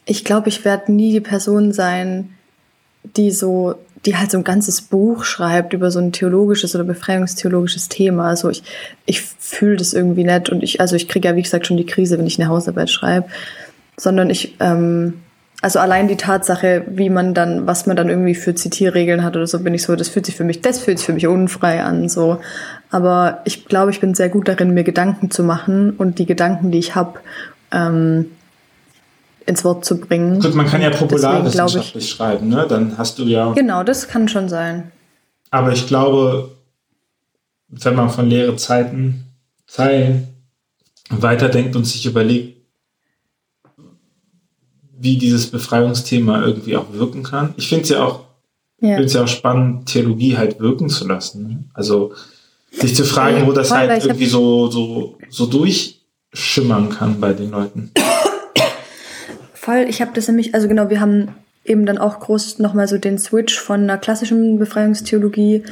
ich 0.06 0.24
glaube, 0.24 0.50
ich 0.50 0.64
werde 0.66 0.92
nie 0.92 1.12
die 1.12 1.22
Person 1.22 1.74
sein, 1.74 2.37
die 3.16 3.32
so, 3.32 3.76
die 4.06 4.16
halt 4.16 4.32
so 4.32 4.38
ein 4.38 4.44
ganzes 4.44 4.82
Buch 4.82 5.24
schreibt 5.24 5.74
über 5.74 5.92
so 5.92 6.00
ein 6.00 6.12
theologisches 6.12 6.76
oder 6.76 6.84
befreiungstheologisches 6.84 7.90
Thema. 7.90 8.30
Also 8.30 8.50
ich, 8.50 8.64
ich 9.06 9.22
fühle 9.22 9.78
das 9.78 9.94
irgendwie 9.94 10.24
nicht 10.24 10.50
und 10.50 10.64
ich, 10.64 10.82
also 10.82 10.96
ich 10.96 11.08
kriege 11.08 11.28
ja, 11.28 11.36
wie 11.36 11.42
gesagt, 11.42 11.68
schon 11.68 11.78
die 11.78 11.86
Krise, 11.86 12.18
wenn 12.18 12.28
ich 12.28 12.40
eine 12.40 12.50
Hausarbeit 12.50 12.90
schreibe. 12.90 13.28
Sondern 14.00 14.30
ich, 14.30 14.56
ähm, 14.60 15.16
also 15.62 15.80
allein 15.80 16.08
die 16.08 16.18
Tatsache, 16.18 16.84
wie 16.88 17.10
man 17.10 17.34
dann, 17.34 17.66
was 17.66 17.88
man 17.88 17.98
dann 17.98 18.10
irgendwie 18.10 18.36
für 18.36 18.54
Zitierregeln 18.54 19.24
hat 19.24 19.36
oder 19.36 19.48
so, 19.48 19.60
bin 19.60 19.74
ich 19.74 19.84
so, 19.84 19.96
das 19.96 20.08
fühlt 20.08 20.26
sich 20.26 20.36
für 20.36 20.44
mich, 20.44 20.62
das 20.62 20.80
fühlt 20.80 21.00
sich 21.00 21.08
für 21.08 21.14
mich 21.14 21.26
unfrei 21.26 21.82
an, 21.82 22.10
so. 22.10 22.40
Aber 22.92 23.42
ich 23.44 23.66
glaube, 23.66 23.90
ich 23.92 24.00
bin 24.00 24.14
sehr 24.14 24.30
gut 24.30 24.48
darin, 24.48 24.74
mir 24.74 24.84
Gedanken 24.84 25.32
zu 25.32 25.44
machen 25.44 25.92
und 25.92 26.20
die 26.20 26.28
Gedanken, 26.28 26.72
die 26.72 26.78
ich 26.78 26.94
habe, 26.94 27.20
ähm, 27.72 28.28
ins 29.48 29.64
Wort 29.64 29.86
zu 29.86 30.00
bringen. 30.00 30.40
Gut, 30.40 30.54
man 30.54 30.68
kann 30.68 30.82
ja 30.82 30.92
popularwissenschaftlich 30.92 32.10
schreiben, 32.10 32.50
ne? 32.50 32.66
Dann 32.70 32.98
hast 32.98 33.18
du 33.18 33.24
ja. 33.24 33.54
Genau, 33.54 33.84
das 33.84 34.08
kann 34.08 34.28
schon 34.28 34.50
sein. 34.50 34.92
Aber 35.50 35.72
ich 35.72 35.88
glaube, 35.88 36.52
wenn 37.70 37.96
man 37.96 38.10
von 38.10 38.30
leere 38.30 38.56
Zeiten 38.58 39.24
Zeilen 39.66 40.28
weiterdenkt 41.10 41.76
und 41.76 41.86
sich 41.86 42.06
überlegt, 42.06 42.58
wie 45.00 45.18
dieses 45.18 45.48
Befreiungsthema 45.48 46.44
irgendwie 46.44 46.76
auch 46.76 46.92
wirken 46.92 47.24
kann. 47.24 47.54
Ich 47.58 47.70
finde 47.70 47.84
es 47.84 47.90
ja 47.90 48.04
auch, 48.04 48.24
ja. 48.82 49.00
ja 49.00 49.24
auch 49.24 49.28
spannend, 49.28 49.88
Theologie 49.88 50.38
halt 50.38 50.60
wirken 50.60 50.90
zu 50.90 51.08
lassen. 51.08 51.48
Ne? 51.48 51.64
Also 51.74 52.14
sich 52.72 52.96
zu 52.96 53.06
fragen, 53.06 53.46
wo 53.46 53.52
das 53.52 53.72
halt 53.72 54.04
irgendwie 54.04 54.26
so, 54.26 54.70
so, 54.72 55.18
so 55.30 55.46
durchschimmern 55.46 56.90
kann 56.90 57.20
bei 57.20 57.34
den 57.34 57.52
Leuten. 57.52 57.92
Voll, 59.68 59.86
ich 59.90 60.00
habe 60.00 60.12
das 60.14 60.30
nämlich, 60.30 60.56
also 60.56 60.70
genau, 60.70 60.90
wir 60.90 61.02
haben 61.02 61.36
eben 61.66 61.86
dann 61.86 61.98
auch 61.98 62.22
groß 62.22 62.60
nochmal 62.60 62.88
so 62.88 62.98
den 62.98 63.18
Switch 63.18 63.60
von 63.60 63.82
einer 63.82 63.98
klassischen 63.98 64.58
Befreiungstheologie 64.60 65.64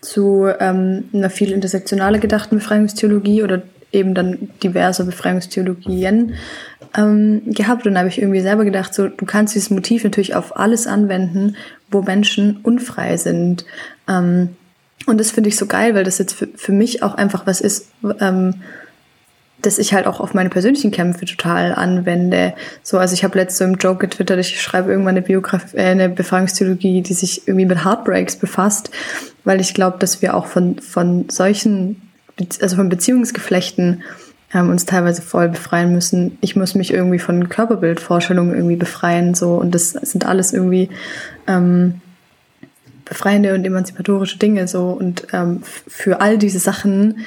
zu 0.00 0.46
ähm, 0.58 1.10
einer 1.12 1.28
viel 1.28 1.52
intersektionaler 1.52 2.18
gedachten 2.18 2.56
Befreiungstheologie 2.56 3.42
oder 3.42 3.60
eben 3.92 4.14
dann 4.14 4.48
diverse 4.62 5.04
Befreiungstheologien 5.04 6.32
ähm, 6.96 7.42
gehabt. 7.44 7.86
Und 7.86 7.92
da 7.92 7.98
habe 7.98 8.08
ich 8.08 8.22
irgendwie 8.22 8.40
selber 8.40 8.64
gedacht, 8.64 8.94
so 8.94 9.08
du 9.08 9.26
kannst 9.26 9.54
dieses 9.54 9.68
Motiv 9.68 10.02
natürlich 10.02 10.34
auf 10.34 10.56
alles 10.56 10.86
anwenden, 10.86 11.56
wo 11.90 12.00
Menschen 12.00 12.60
unfrei 12.62 13.18
sind. 13.18 13.66
Ähm, 14.08 14.56
und 15.04 15.20
das 15.20 15.30
finde 15.30 15.50
ich 15.50 15.58
so 15.58 15.66
geil, 15.66 15.94
weil 15.94 16.04
das 16.04 16.16
jetzt 16.16 16.32
für, 16.32 16.48
für 16.56 16.72
mich 16.72 17.02
auch 17.02 17.16
einfach 17.16 17.46
was 17.46 17.60
ist, 17.60 17.90
ähm, 18.18 18.62
dass 19.62 19.78
ich 19.78 19.94
halt 19.94 20.06
auch 20.06 20.20
auf 20.20 20.34
meine 20.34 20.50
persönlichen 20.50 20.90
Kämpfe 20.90 21.24
total 21.24 21.74
anwende. 21.74 22.54
So, 22.82 22.98
also 22.98 23.14
ich 23.14 23.24
habe 23.24 23.38
letztens 23.38 23.58
so 23.58 23.64
im 23.64 23.74
Joke 23.74 24.06
getwittert, 24.06 24.38
ich 24.38 24.60
schreibe 24.60 24.90
irgendwann 24.90 25.16
eine 25.16 25.22
Biografie, 25.22 25.76
äh, 25.76 25.86
eine 25.86 26.08
Befreiungstheologie, 26.08 27.02
die 27.02 27.14
sich 27.14 27.46
irgendwie 27.46 27.66
mit 27.66 27.84
Heartbreaks 27.84 28.36
befasst, 28.36 28.90
weil 29.44 29.60
ich 29.60 29.74
glaube, 29.74 29.98
dass 29.98 30.22
wir 30.22 30.34
auch 30.34 30.46
von, 30.46 30.78
von 30.78 31.28
solchen, 31.28 32.02
also 32.60 32.76
von 32.76 32.88
Beziehungsgeflechten 32.88 34.02
ähm, 34.54 34.68
uns 34.68 34.84
teilweise 34.84 35.22
voll 35.22 35.48
befreien 35.48 35.92
müssen. 35.92 36.38
Ich 36.40 36.56
muss 36.56 36.74
mich 36.74 36.92
irgendwie 36.92 37.18
von 37.18 37.48
Körperbildvorstellungen 37.48 38.54
irgendwie 38.54 38.76
befreien, 38.76 39.34
so, 39.34 39.54
und 39.54 39.74
das 39.74 39.90
sind 39.90 40.26
alles 40.26 40.52
irgendwie, 40.52 40.90
ähm, 41.46 42.00
befreiende 43.04 43.54
und 43.54 43.66
emanzipatorische 43.66 44.38
Dinge 44.38 44.66
so 44.68 44.90
und 44.90 45.26
ähm, 45.32 45.60
für 45.62 46.20
all 46.20 46.38
diese 46.38 46.58
Sachen 46.58 47.26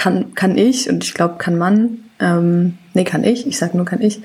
kann, 0.00 0.34
kann 0.34 0.56
ich 0.56 0.88
und 0.88 1.04
ich 1.04 1.12
glaube, 1.12 1.34
kann 1.36 1.58
man, 1.58 1.98
ähm, 2.20 2.78
nee, 2.94 3.04
kann 3.04 3.22
ich, 3.22 3.46
ich 3.46 3.58
sage 3.58 3.76
nur 3.76 3.84
kann 3.84 4.00
ich, 4.00 4.22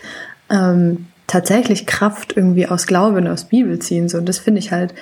ähm, 0.49 1.07
tatsächlich 1.27 1.85
Kraft 1.85 2.37
irgendwie 2.37 2.65
aus 2.67 2.87
Glaube 2.87 3.17
und 3.17 3.27
aus 3.27 3.49
Bibel 3.49 3.77
ziehen. 3.79 4.07
So, 4.07 4.19
und 4.19 4.29
das 4.29 4.39
finde 4.39 4.59
ich 4.59 4.71
halt 4.71 4.93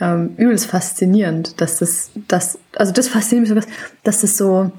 ähm, 0.00 0.30
übelst 0.38 0.66
faszinierend, 0.66 1.60
dass 1.60 1.80
das, 1.80 2.12
das, 2.28 2.58
also 2.76 2.92
das 2.94 3.08
fasziniert 3.08 3.50
mich 3.50 3.64
so, 3.64 3.70
dass 4.04 4.22
das 4.22 4.38
so, 4.38 4.72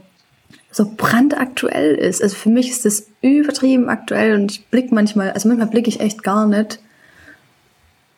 so 0.71 0.91
brandaktuell 0.97 1.93
ist. 1.93 2.23
Also 2.23 2.35
für 2.35 2.49
mich 2.49 2.71
ist 2.71 2.85
das 2.85 3.05
übertrieben 3.21 3.89
aktuell 3.89 4.33
und 4.33 4.51
ich 4.53 4.65
blicke 4.69 4.95
manchmal, 4.95 5.33
also 5.33 5.47
manchmal 5.47 5.67
blicke 5.67 5.89
ich 5.89 5.99
echt 5.99 6.23
gar 6.23 6.47
nicht, 6.47 6.79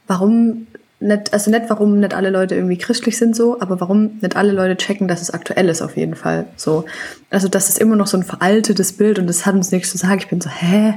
warum 0.08 0.67
nicht, 1.00 1.34
also 1.34 1.52
nicht, 1.52 1.66
warum 1.68 2.00
nicht 2.00 2.14
alle 2.14 2.30
Leute 2.30 2.56
irgendwie 2.56 2.78
christlich 2.78 3.18
sind 3.18 3.36
so, 3.36 3.60
aber 3.60 3.80
warum 3.82 4.18
nicht 4.22 4.36
alle 4.36 4.52
Leute 4.52 4.78
checken, 4.78 5.08
dass 5.08 5.22
es 5.22 5.32
aktuell 5.32 5.70
ist 5.70 5.82
auf 5.82 5.98
jeden 5.98 6.16
Fall. 6.16 6.48
So, 6.56 6.86
also 7.30 7.48
das 7.48 7.70
ist 7.70 7.80
immer 7.80 7.96
noch 7.96 8.08
so 8.08 8.18
ein 8.18 8.24
veraltetes 8.24 8.94
Bild 8.94 9.20
und 9.20 9.28
das 9.28 9.46
hat 9.46 9.56
uns 9.56 9.72
nichts 9.72 9.92
zu 9.92 9.98
sagen. 9.98 10.20
Ich 10.20 10.30
bin 10.30 10.42
so, 10.42 10.50
hä, 10.50 10.94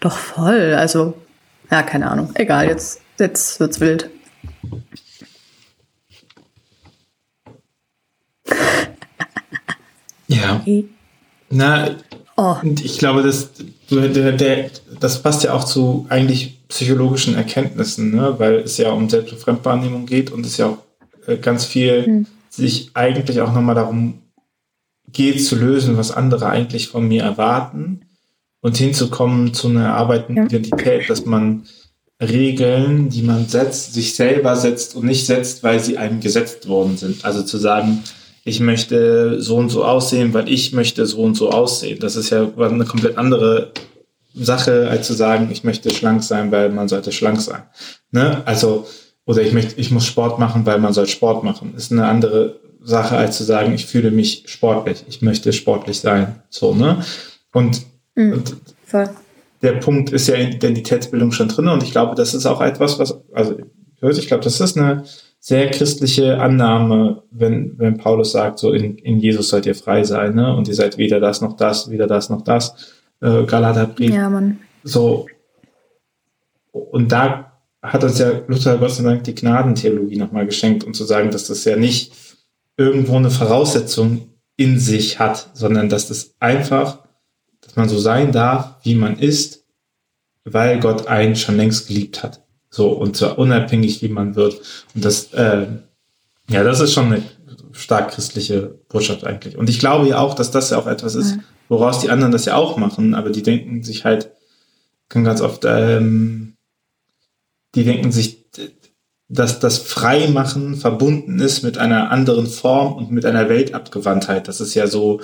doch 0.00 0.16
voll. 0.16 0.74
Also 0.74 1.14
ja, 1.70 1.82
keine 1.82 2.10
Ahnung. 2.10 2.30
Egal, 2.34 2.66
jetzt 2.66 3.00
jetzt 3.18 3.60
wird's 3.60 3.80
wild. 3.80 4.10
Ja. 10.26 10.64
Na, 11.50 11.90
oh. 12.40 12.56
ich 12.82 12.98
glaube, 12.98 13.22
das, 13.22 13.50
der, 13.90 14.32
der, 14.32 14.70
das 14.98 15.22
passt 15.22 15.44
ja 15.44 15.52
auch 15.52 15.64
zu 15.64 16.06
eigentlich 16.08 16.66
psychologischen 16.68 17.34
Erkenntnissen, 17.34 18.14
ne? 18.14 18.34
weil 18.38 18.56
es 18.60 18.76
ja 18.76 18.92
um 18.92 19.08
Selbst- 19.08 19.32
und 19.32 19.40
Fremdwahrnehmung 19.40 20.06
geht 20.06 20.30
und 20.30 20.46
es 20.46 20.56
ja 20.56 20.66
auch 20.66 20.78
äh, 21.26 21.36
ganz 21.36 21.64
viel 21.64 22.06
mhm. 22.06 22.26
sich 22.48 22.90
eigentlich 22.94 23.40
auch 23.40 23.52
nochmal 23.52 23.74
darum 23.74 24.22
geht 25.12 25.44
zu 25.44 25.56
lösen, 25.56 25.96
was 25.96 26.12
andere 26.12 26.46
eigentlich 26.46 26.88
von 26.88 27.06
mir 27.08 27.22
erwarten 27.22 28.02
und 28.60 28.76
hinzukommen 28.76 29.54
zu 29.54 29.68
einer 29.68 29.86
erarbeitenden 29.86 30.44
ja. 30.44 30.58
Identität, 30.58 31.10
dass 31.10 31.24
man 31.24 31.64
Regeln, 32.20 33.08
die 33.08 33.22
man 33.22 33.48
setzt, 33.48 33.94
sich 33.94 34.14
selber 34.14 34.54
setzt 34.54 34.94
und 34.94 35.06
nicht 35.06 35.26
setzt, 35.26 35.62
weil 35.62 35.80
sie 35.80 35.96
einem 35.96 36.20
gesetzt 36.20 36.68
worden 36.68 36.96
sind. 36.96 37.24
Also 37.24 37.42
zu 37.42 37.56
sagen, 37.56 38.02
ich 38.44 38.60
möchte 38.60 39.40
so 39.40 39.56
und 39.56 39.68
so 39.68 39.84
aussehen, 39.84 40.32
weil 40.32 40.48
ich 40.48 40.72
möchte 40.72 41.06
so 41.06 41.22
und 41.22 41.34
so 41.34 41.50
aussehen. 41.50 41.98
Das 42.00 42.16
ist 42.16 42.30
ja 42.30 42.50
eine 42.56 42.84
komplett 42.84 43.18
andere 43.18 43.72
Sache, 44.34 44.88
als 44.88 45.06
zu 45.06 45.14
sagen, 45.14 45.50
ich 45.50 45.64
möchte 45.64 45.90
schlank 45.90 46.22
sein, 46.22 46.50
weil 46.50 46.70
man 46.70 46.88
sollte 46.88 47.12
schlank 47.12 47.40
sein. 47.40 47.62
Ne? 48.10 48.42
Also, 48.46 48.86
oder 49.26 49.42
ich 49.42 49.52
möchte, 49.52 49.78
ich 49.80 49.90
muss 49.90 50.06
Sport 50.06 50.38
machen, 50.38 50.64
weil 50.66 50.78
man 50.78 50.92
soll 50.92 51.06
Sport 51.06 51.44
machen. 51.44 51.74
Ist 51.76 51.92
eine 51.92 52.06
andere 52.06 52.60
Sache, 52.82 53.16
als 53.16 53.36
zu 53.36 53.44
sagen, 53.44 53.74
ich 53.74 53.86
fühle 53.86 54.10
mich 54.10 54.44
sportlich, 54.46 55.04
ich 55.08 55.20
möchte 55.20 55.52
sportlich 55.52 56.00
sein. 56.00 56.42
So, 56.48 56.74
ne? 56.74 57.04
Und, 57.52 57.82
mhm, 58.14 58.32
und 58.32 58.56
der 59.62 59.72
Punkt 59.72 60.10
ist 60.10 60.28
ja 60.28 60.36
in 60.36 60.52
Identitätsbildung 60.52 61.32
schon 61.32 61.48
drin 61.48 61.68
und 61.68 61.82
ich 61.82 61.90
glaube, 61.90 62.14
das 62.14 62.32
ist 62.32 62.46
auch 62.46 62.62
etwas, 62.62 62.98
was, 62.98 63.18
also 63.32 63.56
ich 64.02 64.26
glaube, 64.26 64.42
das 64.42 64.58
ist 64.60 64.78
eine 64.78 65.04
sehr 65.40 65.70
christliche 65.70 66.38
Annahme, 66.38 67.22
wenn, 67.30 67.78
wenn 67.78 67.96
Paulus 67.96 68.32
sagt, 68.32 68.58
so 68.58 68.72
in, 68.72 68.96
in 68.98 69.18
Jesus 69.18 69.48
sollt 69.48 69.64
ihr 69.64 69.74
frei 69.74 70.04
sein, 70.04 70.34
ne? 70.34 70.54
Und 70.54 70.68
ihr 70.68 70.74
seid 70.74 70.98
weder 70.98 71.18
das 71.18 71.40
noch 71.40 71.56
das, 71.56 71.90
weder 71.90 72.06
das 72.06 72.28
noch 72.28 72.42
das 72.42 72.92
äh, 73.22 73.44
Galaterbrief. 73.44 74.14
Ja, 74.14 74.28
Mann. 74.28 74.60
So. 74.84 75.26
Und 76.72 77.10
da 77.10 77.52
hat 77.82 78.04
uns 78.04 78.18
ja 78.18 78.42
Luther 78.46 78.76
Gott 78.76 78.92
sei 78.92 79.02
Dank 79.02 79.24
die 79.24 79.34
Gnadentheologie 79.34 80.16
nochmal 80.16 80.44
geschenkt, 80.44 80.84
um 80.84 80.92
zu 80.92 81.04
sagen, 81.04 81.30
dass 81.30 81.46
das 81.46 81.64
ja 81.64 81.76
nicht 81.76 82.12
irgendwo 82.76 83.16
eine 83.16 83.30
Voraussetzung 83.30 84.28
in 84.56 84.78
sich 84.78 85.18
hat, 85.18 85.48
sondern 85.54 85.88
dass 85.88 86.08
das 86.08 86.34
einfach, 86.38 86.98
dass 87.62 87.76
man 87.76 87.88
so 87.88 87.98
sein 87.98 88.30
darf, 88.30 88.76
wie 88.82 88.94
man 88.94 89.18
ist, 89.18 89.64
weil 90.44 90.80
Gott 90.80 91.06
einen 91.06 91.34
schon 91.34 91.56
längst 91.56 91.88
geliebt 91.88 92.22
hat. 92.22 92.42
So, 92.70 92.90
und 92.90 93.16
zwar 93.16 93.38
unabhängig, 93.38 94.00
wie 94.02 94.08
man 94.08 94.36
wird. 94.36 94.60
Und 94.94 95.04
das, 95.04 95.32
äh, 95.32 95.66
ja, 96.48 96.64
das 96.64 96.80
ist 96.80 96.92
schon 96.92 97.12
eine 97.12 97.22
stark 97.72 98.12
christliche 98.12 98.78
Botschaft 98.88 99.24
eigentlich. 99.24 99.56
Und 99.56 99.68
ich 99.68 99.78
glaube 99.78 100.08
ja 100.08 100.18
auch, 100.18 100.34
dass 100.34 100.50
das 100.50 100.70
ja 100.70 100.78
auch 100.78 100.86
etwas 100.86 101.14
ist, 101.14 101.36
mhm 101.36 101.44
woraus 101.70 102.00
die 102.00 102.10
anderen 102.10 102.32
das 102.32 102.44
ja 102.44 102.56
auch 102.56 102.76
machen, 102.76 103.14
aber 103.14 103.30
die 103.30 103.42
denken 103.42 103.82
sich 103.82 104.04
halt, 104.04 104.32
kann 105.08 105.24
ganz 105.24 105.40
oft, 105.40 105.64
ähm, 105.64 106.56
die 107.74 107.84
denken 107.84 108.12
sich, 108.12 108.44
dass 109.28 109.60
das 109.60 109.78
Freimachen 109.78 110.74
verbunden 110.74 111.38
ist 111.38 111.62
mit 111.62 111.78
einer 111.78 112.10
anderen 112.10 112.48
Form 112.48 112.94
und 112.94 113.12
mit 113.12 113.24
einer 113.24 113.48
Weltabgewandtheit. 113.48 114.48
Das 114.48 114.60
ist 114.60 114.74
ja 114.74 114.88
so 114.88 115.20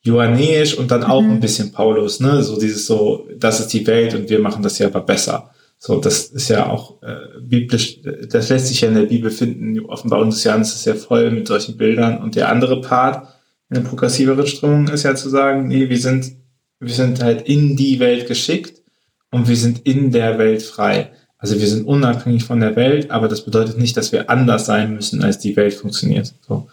johannäisch 0.00 0.76
und 0.76 0.90
dann 0.90 1.04
auch 1.04 1.20
mhm. 1.20 1.32
ein 1.32 1.40
bisschen 1.40 1.70
Paulus, 1.70 2.20
ne? 2.20 2.42
So 2.42 2.58
dieses 2.58 2.86
so, 2.86 3.28
das 3.36 3.60
ist 3.60 3.68
die 3.74 3.86
Welt 3.86 4.14
und 4.14 4.30
wir 4.30 4.38
machen 4.38 4.62
das 4.62 4.78
ja 4.78 4.86
aber 4.86 5.02
besser. 5.02 5.50
So, 5.82 5.98
das 5.98 6.26
ist 6.26 6.50
ja 6.50 6.68
auch 6.68 7.02
äh, 7.02 7.40
biblisch, 7.40 8.00
das 8.28 8.50
lässt 8.50 8.66
sich 8.66 8.82
ja 8.82 8.88
in 8.88 8.96
der 8.96 9.06
Bibel 9.06 9.30
finden. 9.30 9.72
Die 9.72 9.80
Offenbarung 9.80 10.28
des 10.28 10.44
Jahres 10.44 10.74
ist 10.74 10.84
ja 10.84 10.94
voll 10.94 11.30
mit 11.30 11.46
solchen 11.46 11.78
Bildern. 11.78 12.18
Und 12.18 12.36
der 12.36 12.50
andere 12.50 12.82
Part, 12.82 13.26
eine 13.70 13.80
progressivere 13.80 14.46
Strömung 14.46 14.88
ist 14.88 15.04
ja 15.04 15.14
zu 15.14 15.30
sagen, 15.30 15.68
nee, 15.68 15.88
wir 15.88 15.98
sind, 15.98 16.32
wir 16.80 16.92
sind 16.92 17.22
halt 17.22 17.48
in 17.48 17.76
die 17.76 17.98
Welt 17.98 18.28
geschickt 18.28 18.82
und 19.30 19.48
wir 19.48 19.56
sind 19.56 19.86
in 19.86 20.12
der 20.12 20.38
Welt 20.38 20.62
frei. 20.62 21.12
Also 21.38 21.58
wir 21.58 21.66
sind 21.66 21.86
unabhängig 21.86 22.44
von 22.44 22.60
der 22.60 22.76
Welt, 22.76 23.10
aber 23.10 23.26
das 23.26 23.46
bedeutet 23.46 23.78
nicht, 23.78 23.96
dass 23.96 24.12
wir 24.12 24.28
anders 24.28 24.66
sein 24.66 24.94
müssen, 24.94 25.24
als 25.24 25.38
die 25.38 25.56
Welt 25.56 25.72
funktioniert. 25.72 26.34
So. 26.46 26.68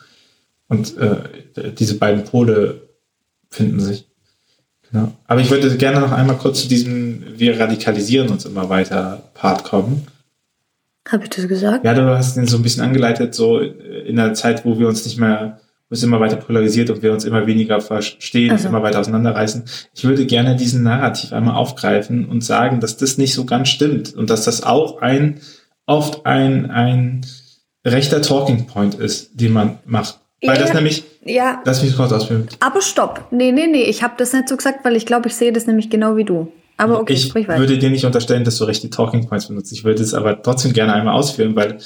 Und 0.68 0.98
äh, 0.98 1.72
diese 1.72 1.98
beiden 1.98 2.26
Pole 2.26 2.82
finden 3.50 3.80
sich. 3.80 4.07
Genau. 4.92 5.12
Aber 5.28 5.42
ich 5.42 5.50
würde 5.50 5.76
gerne 5.78 6.00
noch 6.00 6.12
einmal 6.12 6.38
kurz 6.38 6.62
zu 6.62 6.68
diesem 6.68 7.24
Wir 7.36 7.60
radikalisieren 7.60 8.30
uns 8.30 8.46
immer 8.46 8.70
weiter 8.70 9.24
Part 9.34 9.64
kommen. 9.64 10.08
Habe 11.08 11.24
ich 11.24 11.30
das 11.30 11.48
gesagt? 11.48 11.86
Ja, 11.86 11.94
du 11.94 12.04
hast 12.16 12.36
den 12.36 12.48
so 12.48 12.58
ein 12.58 12.64
bisschen 12.64 12.84
angeleitet, 12.84 13.34
so 13.34 13.60
in 13.60 14.16
der 14.16 14.34
Zeit, 14.34 14.66
wo 14.66 14.78
wir 14.78 14.88
uns 14.88 15.06
nicht 15.06 15.18
mehr 15.18 15.60
es 15.90 16.04
immer 16.04 16.20
weiter 16.20 16.36
polarisiert 16.36 16.90
und 16.90 17.02
wir 17.02 17.14
uns 17.14 17.24
immer 17.24 17.48
weniger 17.48 17.80
verstehen, 17.80 18.52
also. 18.52 18.68
immer 18.68 18.84
weiter 18.84 19.00
auseinanderreißen. 19.00 19.64
Ich 19.94 20.04
würde 20.04 20.26
gerne 20.26 20.56
diesen 20.56 20.84
Narrativ 20.84 21.32
einmal 21.32 21.56
aufgreifen 21.56 22.26
und 22.28 22.44
sagen, 22.44 22.80
dass 22.80 22.98
das 22.98 23.18
nicht 23.18 23.34
so 23.34 23.46
ganz 23.46 23.70
stimmt 23.70 24.14
und 24.14 24.30
dass 24.30 24.44
das 24.44 24.64
auch 24.64 25.02
ein, 25.02 25.40
oft 25.86 26.26
ein, 26.26 26.70
ein 26.70 27.26
rechter 27.86 28.22
Talking 28.22 28.68
Point 28.68 28.96
ist, 28.96 29.40
den 29.40 29.54
man 29.54 29.80
macht. 29.86 30.20
Weil 30.42 30.56
ja, 30.56 30.62
das 30.62 30.74
nämlich, 30.74 31.04
ja. 31.26 31.62
lass 31.66 31.82
mich 31.82 31.96
kurz 31.96 32.12
ausführen. 32.12 32.48
Aber 32.60 32.82
stopp. 32.82 33.28
Nee, 33.32 33.52
nee, 33.52 33.68
nee, 33.68 33.84
ich 33.84 34.04
habe 34.04 34.14
das 34.18 34.34
nicht 34.34 34.48
so 34.48 34.56
gesagt, 34.56 34.86
weil 34.86 34.96
ich 34.96 35.06
glaube, 35.06 35.30
ich 35.30 35.36
sehe 35.36 35.52
das 35.52 35.66
nämlich 35.66 35.90
genau 35.90 36.16
wie 36.16 36.26
du. 36.26 36.52
Aber 36.78 37.00
okay, 37.00 37.14
ich 37.14 37.34
würde 37.34 37.80
dir 37.80 37.90
nicht 37.90 38.06
unterstellen, 38.06 38.44
dass 38.44 38.58
du 38.58 38.66
recht 38.66 38.84
die 38.84 38.92
Talking 38.92 39.28
Points 39.28 39.48
benutzt. 39.48 39.72
Ich 39.72 39.84
würde 39.84 40.04
es 40.04 40.14
aber 40.14 40.42
trotzdem 40.44 40.74
gerne 40.74 40.94
einmal 40.94 41.16
ausführen, 41.16 41.56
weil 41.56 41.80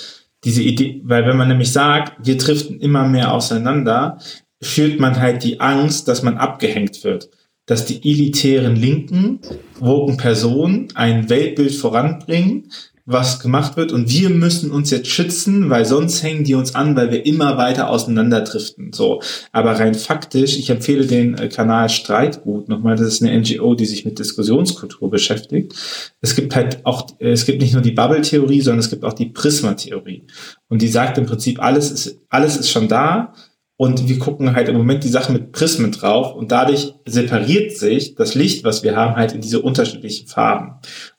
diese 0.44 0.62
Idee, 0.62 1.02
weil 1.06 1.26
wenn 1.26 1.38
man 1.38 1.48
nämlich 1.48 1.72
sagt, 1.72 2.26
wir 2.26 2.38
driften 2.38 2.80
immer 2.82 3.08
mehr 3.08 3.34
auseinander, 3.34 4.18
fühlt 4.62 5.00
man 5.00 5.20
halt 5.20 5.44
die 5.44 5.62
Angst, 5.62 6.10
dass 6.10 6.24
man 6.24 6.38
abgehängt 6.38 7.04
wird. 7.06 7.30
Dass 7.68 7.86
die 7.86 8.02
elitären 8.04 8.76
linken, 8.76 9.40
woken 9.80 10.18
Personen 10.18 10.90
ein 10.96 11.30
Weltbild 11.30 11.74
voranbringen, 11.74 12.70
was 13.12 13.40
gemacht 13.40 13.78
wird 13.78 13.92
und 13.92 14.10
wir 14.10 14.30
müssen 14.30 14.72
uns 14.72 14.92
jetzt 14.92 15.08
schützen, 15.08 15.70
weil 15.70 15.86
sonst 15.86 16.24
hängen 16.24 16.44
die 16.44 16.56
uns 16.56 16.76
an, 16.76 16.96
weil 16.96 17.12
wir 17.12 17.26
immer 17.26 17.58
weiter 17.58 17.90
auseinanderdriften. 17.90 18.94
So, 18.94 19.22
aber 19.52 19.80
rein 19.80 19.94
faktisch, 19.94 20.58
ich 20.58 20.70
empfehle 20.70 21.06
den 21.06 21.38
äh, 21.38 21.48
Kanal 21.50 21.90
Streitgut 21.90 22.70
nochmal. 22.70 22.96
Das 22.96 23.08
ist 23.08 23.22
eine 23.22 23.38
NGO, 23.40 23.76
die 23.76 23.86
sich 23.86 24.06
mit 24.06 24.20
Diskussionskultur 24.20 25.10
beschäftigt. 25.10 25.74
Es 26.22 26.36
gibt 26.36 26.56
halt 26.56 26.86
auch, 26.86 27.08
äh, 27.20 27.32
es 27.32 27.46
gibt 27.46 27.62
nicht 27.62 27.74
nur 27.74 27.82
die 27.82 27.92
Bubble-Theorie, 27.92 28.62
sondern 28.62 28.80
es 28.80 28.90
gibt 28.90 29.04
auch 29.04 29.14
die 29.14 29.28
Prisma-Theorie. 29.28 30.24
Und 30.70 30.82
die 30.82 30.88
sagt 30.88 31.18
im 31.18 31.26
Prinzip, 31.26 31.62
alles 31.62 31.92
ist 31.92 32.22
alles 32.30 32.58
ist 32.58 32.70
schon 32.70 32.88
da. 32.88 33.34
Und 33.82 34.08
wir 34.08 34.20
gucken 34.20 34.56
halt 34.56 34.70
im 34.70 34.78
Moment 34.78 35.04
die 35.04 35.10
Sache 35.10 35.32
mit 35.32 35.54
Prismen 35.54 35.92
drauf 35.92 36.36
und 36.36 36.52
dadurch 36.52 36.94
separiert 37.08 37.76
sich 37.76 38.14
das 38.14 38.36
Licht, 38.36 38.64
was 38.64 38.84
wir 38.84 38.96
haben, 38.96 39.16
halt 39.16 39.34
in 39.34 39.42
diese 39.42 39.60
unterschiedlichen 39.60 40.28
Farben. 40.28 40.74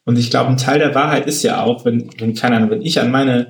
Und 0.05 0.17
ich 0.17 0.29
glaube, 0.29 0.49
ein 0.49 0.55
Teil 0.55 0.79
der 0.79 0.95
Wahrheit 0.95 1.27
ist 1.27 1.43
ja 1.43 1.61
auch, 1.61 1.83
wenn, 1.83 2.09
wenn 2.19 2.35
keine 2.35 2.55
Ahnung, 2.55 2.69
wenn 2.69 2.81
ich 2.81 3.01
an 3.01 3.11
meine 3.11 3.47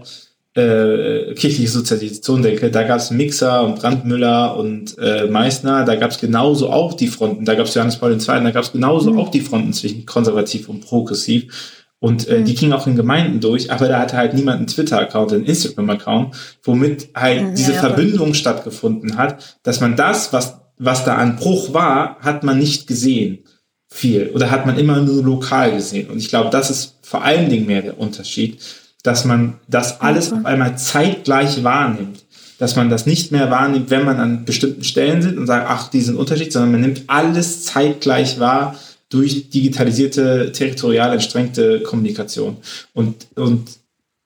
äh, 0.55 1.35
kirchliche 1.35 1.69
Sozialisation 1.69 2.41
denke, 2.41 2.71
da 2.71 2.81
gab 2.81 2.97
es 2.97 3.11
Mixer 3.11 3.63
und 3.63 3.75
Brandmüller 3.75 4.57
und 4.57 4.97
äh, 4.97 5.27
Meißner, 5.27 5.85
da 5.85 5.95
gab 5.95 6.09
es 6.09 6.17
genauso 6.17 6.71
auch 6.71 6.95
die 6.95 7.07
Fronten, 7.07 7.45
da 7.45 7.53
gab 7.53 7.67
es 7.67 7.75
Johannes 7.75 7.97
Paul 7.97 8.13
II., 8.13 8.25
da 8.25 8.49
gab 8.49 8.63
es 8.63 8.71
genauso 8.71 9.11
mhm. 9.11 9.19
auch 9.19 9.29
die 9.29 9.41
Fronten 9.41 9.73
zwischen 9.73 10.07
konservativ 10.07 10.69
und 10.69 10.83
progressiv. 10.87 11.82
Und 12.03 12.27
äh, 12.27 12.39
mhm. 12.39 12.45
die 12.45 12.53
gingen 12.53 12.73
auch 12.73 12.85
in 12.85 12.97
Gemeinden 12.97 13.39
durch, 13.39 13.71
aber 13.71 13.87
da 13.87 13.97
hatte 13.97 14.17
halt 14.17 14.33
niemand 14.33 14.57
einen 14.57 14.67
Twitter-Account, 14.67 15.31
einen 15.31 15.45
Instagram-Account, 15.45 16.35
womit 16.61 17.07
halt 17.15 17.41
ja, 17.41 17.49
diese 17.51 17.71
ja, 17.71 17.79
Verbindung 17.79 18.33
stattgefunden 18.33 19.15
hat, 19.15 19.57
dass 19.63 19.79
man 19.79 19.95
das, 19.95 20.33
was, 20.33 20.57
was 20.77 21.05
da 21.05 21.15
an 21.15 21.37
Bruch 21.37 21.73
war, 21.73 22.17
hat 22.19 22.43
man 22.43 22.59
nicht 22.59 22.87
gesehen 22.87 23.45
viel 23.87 24.31
oder 24.33 24.51
hat 24.51 24.65
man 24.65 24.77
immer 24.77 24.99
nur 24.99 25.23
lokal 25.23 25.71
gesehen. 25.71 26.09
Und 26.09 26.17
ich 26.17 26.27
glaube, 26.27 26.49
das 26.49 26.69
ist 26.69 26.97
vor 27.03 27.23
allen 27.23 27.49
Dingen 27.49 27.67
mehr 27.67 27.81
der 27.81 27.97
Unterschied, 27.97 28.59
dass 29.03 29.23
man 29.23 29.61
das 29.69 30.01
alles 30.01 30.31
mhm. 30.31 30.39
auf 30.39 30.45
einmal 30.45 30.77
zeitgleich 30.77 31.63
wahrnimmt. 31.63 32.25
Dass 32.59 32.75
man 32.75 32.89
das 32.89 33.05
nicht 33.05 33.31
mehr 33.31 33.49
wahrnimmt, 33.49 33.89
wenn 33.91 34.03
man 34.03 34.19
an 34.19 34.43
bestimmten 34.43 34.83
Stellen 34.83 35.21
sitzt 35.21 35.37
und 35.37 35.47
sagt, 35.47 35.67
ach, 35.69 35.87
diesen 35.89 36.17
Unterschied, 36.17 36.51
sondern 36.51 36.73
man 36.73 36.81
nimmt 36.81 37.03
alles 37.07 37.63
zeitgleich 37.63 38.41
wahr 38.41 38.75
durch 39.13 39.49
digitalisierte, 39.49 40.51
territorial 40.51 41.13
entstrengte 41.13 41.81
Kommunikation. 41.81 42.57
Und, 42.93 43.27
und 43.35 43.69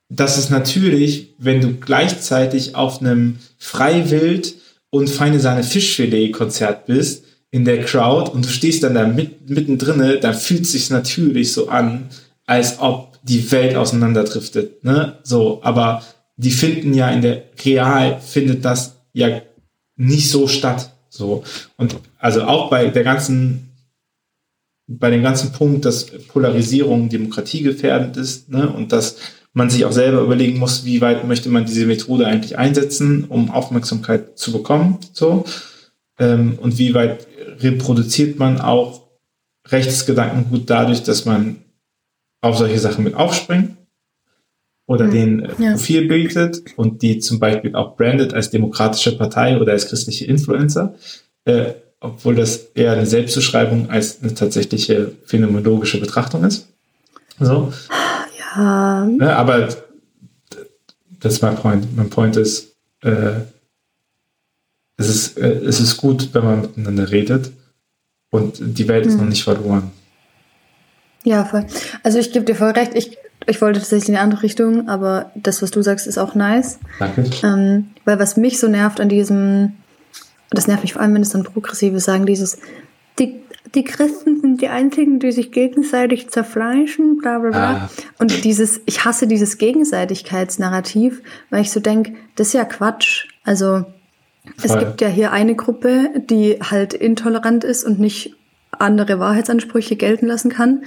das 0.09 0.37
ist 0.37 0.49
natürlich, 0.49 1.33
wenn 1.37 1.59
du 1.59 1.73
gleichzeitig 1.75 2.75
auf 2.75 3.01
einem 3.01 3.39
Freiwild 3.57 4.55
und 4.89 5.09
feine 5.09 5.39
Sahne 5.39 5.63
Fischfilet 5.63 6.31
Konzert 6.31 6.85
bist, 6.85 7.25
in 7.51 7.65
der 7.65 7.83
Crowd 7.83 8.31
und 8.31 8.45
du 8.45 8.49
stehst 8.49 8.83
dann 8.83 8.93
da 8.93 9.07
mit, 9.07 9.49
mittendrin, 9.49 10.19
dann 10.21 10.33
fühlt 10.33 10.61
es 10.61 10.73
sich 10.73 10.89
natürlich 10.89 11.53
so 11.53 11.69
an, 11.69 12.09
als 12.45 12.79
ob 12.79 13.17
die 13.23 13.51
Welt 13.51 13.75
auseinanderdriftet. 13.75 14.83
Ne? 14.83 15.17
So, 15.23 15.59
aber 15.63 16.03
die 16.35 16.51
finden 16.51 16.93
ja 16.93 17.09
in 17.09 17.21
der 17.21 17.43
real 17.65 18.19
findet 18.21 18.63
das 18.63 18.95
ja 19.13 19.41
nicht 19.95 20.29
so 20.29 20.47
statt. 20.47 20.91
So. 21.09 21.43
Und 21.77 21.95
also 22.19 22.43
auch 22.43 22.69
bei 22.69 22.89
der 22.89 23.03
ganzen, 23.03 23.66
bei 24.87 25.09
dem 25.09 25.21
ganzen 25.21 25.51
Punkt, 25.51 25.85
dass 25.85 26.05
Polarisierung 26.05 27.09
demokratiegefährdend 27.09 28.17
ist, 28.17 28.49
ne, 28.49 28.69
und 28.69 28.91
dass 28.91 29.17
man 29.53 29.69
sich 29.69 29.85
auch 29.85 29.91
selber 29.91 30.21
überlegen 30.21 30.59
muss, 30.59 30.85
wie 30.85 31.01
weit 31.01 31.27
möchte 31.27 31.49
man 31.49 31.65
diese 31.65 31.85
Methode 31.85 32.27
eigentlich 32.27 32.57
einsetzen, 32.57 33.25
um 33.25 33.51
Aufmerksamkeit 33.51 34.37
zu 34.37 34.51
bekommen, 34.51 34.99
so, 35.13 35.45
ähm, 36.19 36.57
und 36.61 36.77
wie 36.77 36.93
weit 36.93 37.27
reproduziert 37.59 38.39
man 38.39 38.61
auch 38.61 39.07
Rechtsgedankengut 39.67 40.69
dadurch, 40.69 41.03
dass 41.03 41.25
man 41.25 41.57
auf 42.41 42.57
solche 42.57 42.79
Sachen 42.79 43.03
mit 43.03 43.15
aufspringt 43.15 43.75
oder 44.85 45.05
mhm. 45.05 45.11
den 45.11 45.39
äh, 45.41 45.53
ja. 45.59 45.71
Profil 45.71 46.07
bildet 46.07 46.63
und 46.77 47.01
die 47.01 47.19
zum 47.19 47.39
Beispiel 47.39 47.75
auch 47.75 47.97
brandet 47.97 48.33
als 48.33 48.49
demokratische 48.49 49.17
Partei 49.17 49.59
oder 49.59 49.73
als 49.73 49.87
christliche 49.87 50.25
Influencer, 50.25 50.95
äh, 51.45 51.73
obwohl 51.99 52.35
das 52.35 52.57
eher 52.75 52.93
eine 52.93 53.05
Selbstbeschreibung 53.05 53.89
als 53.89 54.21
eine 54.21 54.33
tatsächliche 54.33 55.13
phänomenologische 55.25 55.99
Betrachtung 55.99 56.43
ist. 56.43 56.67
So. 57.39 57.73
Ja. 58.55 59.05
ne, 59.05 59.35
aber 59.35 59.69
das 61.19 61.33
ist 61.33 61.41
mein 61.41 61.55
Point. 61.55 61.95
Mein 61.95 62.09
Point 62.09 62.37
ist, 62.37 62.75
äh, 63.01 63.41
es 64.97 65.09
ist, 65.09 65.37
äh, 65.37 65.47
es 65.47 65.79
ist 65.79 65.97
gut, 65.97 66.29
wenn 66.33 66.43
man 66.43 66.61
miteinander 66.61 67.11
redet 67.11 67.51
und 68.31 68.57
die 68.59 68.87
Welt 68.87 69.05
ist 69.05 69.13
mhm. 69.13 69.21
noch 69.21 69.29
nicht 69.29 69.43
verloren. 69.43 69.91
Ja, 71.23 71.45
voll. 71.45 71.65
Also 72.03 72.19
ich 72.19 72.31
gebe 72.31 72.45
dir 72.45 72.55
voll 72.55 72.71
recht. 72.71 72.93
Ich, 72.95 73.17
ich 73.45 73.61
wollte 73.61 73.79
tatsächlich 73.79 74.09
in 74.09 74.15
eine 74.15 74.23
andere 74.23 74.43
Richtung, 74.43 74.87
aber 74.87 75.31
das, 75.35 75.61
was 75.61 75.71
du 75.71 75.81
sagst, 75.81 76.07
ist 76.07 76.17
auch 76.17 76.35
nice. 76.35 76.79
Danke. 76.99 77.25
Ähm, 77.43 77.89
weil 78.05 78.19
was 78.19 78.37
mich 78.37 78.59
so 78.59 78.67
nervt 78.67 78.99
an 78.99 79.09
diesem, 79.09 79.73
das 80.49 80.67
nervt 80.67 80.83
mich 80.83 80.93
vor 80.93 81.01
allem, 81.01 81.13
wenn 81.13 81.21
es 81.21 81.31
dann 81.31 81.43
Progressive 81.43 81.99
sagen, 81.99 82.25
dieses, 82.25 82.59
die, 83.19 83.41
die 83.75 83.83
Christen 83.83 84.39
sind 84.39 84.61
die 84.61 84.69
einzigen, 84.69 85.19
die 85.19 85.31
sich 85.31 85.51
gegenseitig 85.51 86.29
zerfleischen, 86.29 87.17
bla 87.17 87.39
bla 87.39 87.49
bla. 87.49 87.73
Ah. 87.73 87.89
Und 88.17 88.43
dieses, 88.43 88.81
ich 88.85 89.05
hasse 89.05 89.27
dieses 89.27 89.57
Gegenseitigkeitsnarrativ, 89.57 91.21
weil 91.49 91.61
ich 91.61 91.71
so 91.71 91.79
denke, 91.79 92.13
das 92.35 92.47
ist 92.47 92.53
ja 92.53 92.65
Quatsch. 92.65 93.27
Also 93.43 93.85
Voll. 94.55 94.77
Es 94.77 94.79
gibt 94.79 95.01
ja 95.01 95.07
hier 95.07 95.31
eine 95.31 95.55
Gruppe, 95.55 96.09
die 96.15 96.59
halt 96.61 96.93
intolerant 96.93 97.63
ist 97.63 97.83
und 97.83 97.99
nicht 97.99 98.35
andere 98.71 99.19
Wahrheitsansprüche 99.19 99.95
gelten 99.95 100.27
lassen 100.27 100.49
kann. 100.49 100.83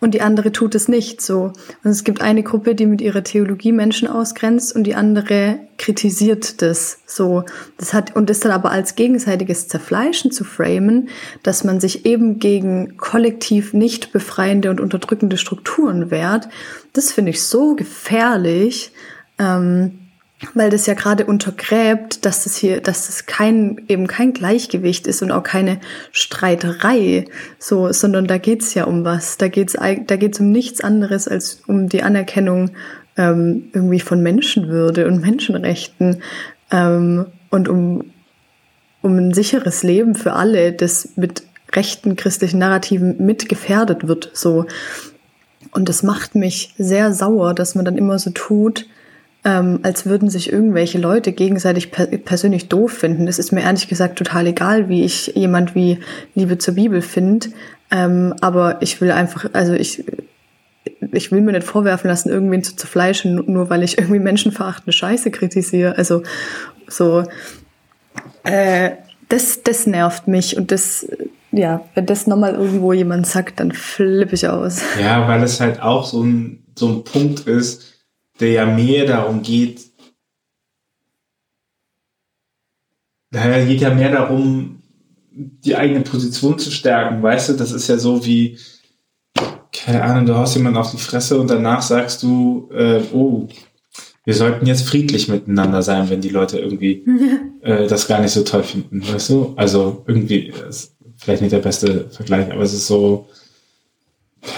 Und 0.00 0.14
die 0.14 0.20
andere 0.20 0.52
tut 0.52 0.76
es 0.76 0.86
nicht 0.86 1.20
so. 1.20 1.52
Und 1.82 1.90
es 1.90 2.04
gibt 2.04 2.20
eine 2.20 2.44
Gruppe, 2.44 2.76
die 2.76 2.86
mit 2.86 3.00
ihrer 3.00 3.24
Theologie 3.24 3.72
Menschen 3.72 4.06
ausgrenzt 4.06 4.74
und 4.76 4.84
die 4.84 4.94
andere 4.94 5.58
kritisiert 5.76 6.62
das 6.62 7.00
so. 7.04 7.44
Das 7.78 7.92
hat, 7.94 8.14
und 8.14 8.30
das 8.30 8.38
dann 8.38 8.52
aber 8.52 8.70
als 8.70 8.94
gegenseitiges 8.94 9.66
Zerfleischen 9.66 10.30
zu 10.30 10.44
framen, 10.44 11.08
dass 11.42 11.64
man 11.64 11.80
sich 11.80 12.06
eben 12.06 12.38
gegen 12.38 12.96
kollektiv 12.96 13.72
nicht 13.72 14.12
befreiende 14.12 14.70
und 14.70 14.80
unterdrückende 14.80 15.36
Strukturen 15.36 16.12
wehrt, 16.12 16.48
das 16.92 17.10
finde 17.10 17.30
ich 17.30 17.42
so 17.42 17.74
gefährlich. 17.74 18.92
Ähm, 19.38 19.98
weil 20.54 20.70
das 20.70 20.86
ja 20.86 20.94
gerade 20.94 21.26
untergräbt, 21.26 22.24
dass 22.24 22.44
das 22.44 22.56
hier, 22.56 22.80
dass 22.80 23.06
das 23.06 23.26
kein 23.26 23.82
eben 23.88 24.06
kein 24.06 24.32
Gleichgewicht 24.32 25.06
ist 25.06 25.22
und 25.22 25.32
auch 25.32 25.42
keine 25.42 25.80
Streiterei, 26.12 27.24
so, 27.58 27.92
sondern 27.92 28.26
da 28.26 28.38
geht's 28.38 28.74
ja 28.74 28.84
um 28.84 29.04
was. 29.04 29.36
Da 29.36 29.48
geht's 29.48 29.74
da 29.74 30.16
geht's 30.16 30.40
um 30.40 30.52
nichts 30.52 30.80
anderes 30.80 31.26
als 31.26 31.62
um 31.66 31.88
die 31.88 32.02
Anerkennung 32.02 32.70
ähm, 33.16 33.70
irgendwie 33.72 34.00
von 34.00 34.22
Menschenwürde 34.22 35.06
und 35.08 35.20
Menschenrechten 35.20 36.22
ähm, 36.70 37.26
und 37.50 37.68
um 37.68 38.04
um 39.00 39.16
ein 39.16 39.32
sicheres 39.32 39.82
Leben 39.82 40.14
für 40.14 40.32
alle, 40.32 40.72
das 40.72 41.10
mit 41.16 41.44
rechten 41.74 42.16
christlichen 42.16 42.58
Narrativen 42.58 43.24
mit 43.24 43.48
gefährdet 43.48 44.08
wird, 44.08 44.30
so. 44.32 44.66
Und 45.72 45.88
das 45.88 46.02
macht 46.02 46.34
mich 46.34 46.74
sehr 46.78 47.12
sauer, 47.12 47.54
dass 47.54 47.74
man 47.74 47.84
dann 47.84 47.98
immer 47.98 48.18
so 48.18 48.30
tut, 48.30 48.86
ähm, 49.44 49.80
als 49.82 50.06
würden 50.06 50.28
sich 50.30 50.52
irgendwelche 50.52 50.98
Leute 50.98 51.32
gegenseitig 51.32 51.90
per 51.90 52.06
persönlich 52.06 52.68
doof 52.68 52.92
finden. 52.92 53.26
Das 53.26 53.38
ist 53.38 53.52
mir 53.52 53.62
ehrlich 53.62 53.88
gesagt 53.88 54.18
total 54.18 54.46
egal, 54.48 54.88
wie 54.88 55.04
ich 55.04 55.28
jemand 55.34 55.74
wie 55.74 55.98
Liebe 56.34 56.58
zur 56.58 56.74
Bibel 56.74 57.02
finde. 57.02 57.48
Ähm, 57.90 58.34
aber 58.40 58.82
ich 58.82 59.00
will 59.00 59.12
einfach, 59.12 59.46
also 59.52 59.74
ich, 59.74 60.04
ich 61.12 61.32
will 61.32 61.40
mir 61.40 61.52
nicht 61.52 61.66
vorwerfen 61.66 62.08
lassen, 62.10 62.28
irgendwen 62.30 62.64
zu 62.64 62.76
zerfleischen, 62.76 63.42
nur 63.46 63.70
weil 63.70 63.82
ich 63.82 63.98
irgendwie 63.98 64.18
menschenverachtende 64.18 64.92
Scheiße 64.92 65.30
kritisiere. 65.30 65.96
Also 65.96 66.22
so, 66.88 67.24
äh, 68.44 68.90
das, 69.28 69.62
das 69.62 69.86
nervt 69.86 70.26
mich 70.26 70.56
und 70.56 70.72
das, 70.72 71.06
ja, 71.52 71.82
wenn 71.94 72.06
das 72.06 72.26
nochmal 72.26 72.54
irgendwo 72.54 72.92
jemand 72.92 73.26
sagt, 73.26 73.60
dann 73.60 73.72
flippe 73.72 74.34
ich 74.34 74.48
aus. 74.48 74.80
Ja, 75.00 75.28
weil 75.28 75.42
es 75.42 75.60
halt 75.60 75.80
auch 75.80 76.04
so 76.04 76.22
ein, 76.22 76.64
so 76.74 76.88
ein 76.88 77.04
Punkt 77.04 77.40
ist, 77.40 77.97
der 78.40 78.50
ja 78.50 78.66
mehr 78.66 79.06
darum 79.06 79.42
geht, 79.42 79.88
daher 83.30 83.66
geht 83.66 83.80
ja 83.80 83.94
mehr 83.94 84.12
darum, 84.12 84.82
die 85.30 85.76
eigene 85.76 86.00
Position 86.00 86.58
zu 86.58 86.70
stärken, 86.70 87.22
weißt 87.22 87.50
du, 87.50 87.52
das 87.54 87.72
ist 87.72 87.88
ja 87.88 87.98
so 87.98 88.24
wie, 88.24 88.58
keine 89.72 90.02
Ahnung, 90.02 90.26
du 90.26 90.34
haust 90.34 90.56
jemanden 90.56 90.78
auf 90.78 90.90
die 90.90 90.98
Fresse 90.98 91.38
und 91.38 91.48
danach 91.48 91.82
sagst 91.82 92.22
du, 92.22 92.68
äh, 92.72 93.02
oh, 93.12 93.48
wir 94.24 94.34
sollten 94.34 94.66
jetzt 94.66 94.86
friedlich 94.86 95.28
miteinander 95.28 95.82
sein, 95.82 96.10
wenn 96.10 96.20
die 96.20 96.28
Leute 96.28 96.58
irgendwie 96.58 97.04
äh, 97.62 97.86
das 97.86 98.08
gar 98.08 98.20
nicht 98.20 98.32
so 98.32 98.42
toll 98.42 98.62
finden, 98.62 99.02
weißt 99.06 99.30
du? 99.30 99.54
Also 99.56 100.04
irgendwie, 100.06 100.52
ist 100.68 100.96
vielleicht 101.16 101.42
nicht 101.42 101.52
der 101.52 101.60
beste 101.60 102.10
Vergleich, 102.10 102.50
aber 102.50 102.62
es 102.62 102.74
ist 102.74 102.86
so, 102.86 103.28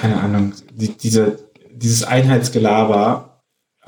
keine 0.00 0.20
Ahnung, 0.20 0.52
die, 0.74 0.88
diese, 0.96 1.38
dieses 1.72 2.04
Einheitsgelaber, 2.04 3.29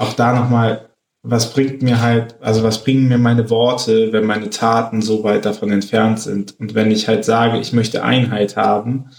auch 0.03 0.13
da 0.15 0.33
nochmal, 0.33 0.89
was 1.23 1.53
bringt 1.53 1.83
mir 1.83 2.01
halt, 2.01 2.35
also 2.41 2.63
was 2.63 2.83
bringen 2.83 3.09
mir 3.09 3.19
meine 3.19 3.49
Worte, 3.49 4.13
wenn 4.13 4.27
meine 4.27 4.51
Taten 4.51 5.03
so 5.03 5.23
weit 5.23 5.45
davon 5.45 5.71
entfernt 5.71 6.21
sind? 6.21 6.59
Und 6.59 6.75
wenn 6.75 6.91
ich 6.91 7.09
halt 7.09 7.25
sage, 7.25 7.59
ich 7.61 7.73
möchte 7.73 8.03
Einheit 8.03 8.57
haben, 8.57 9.11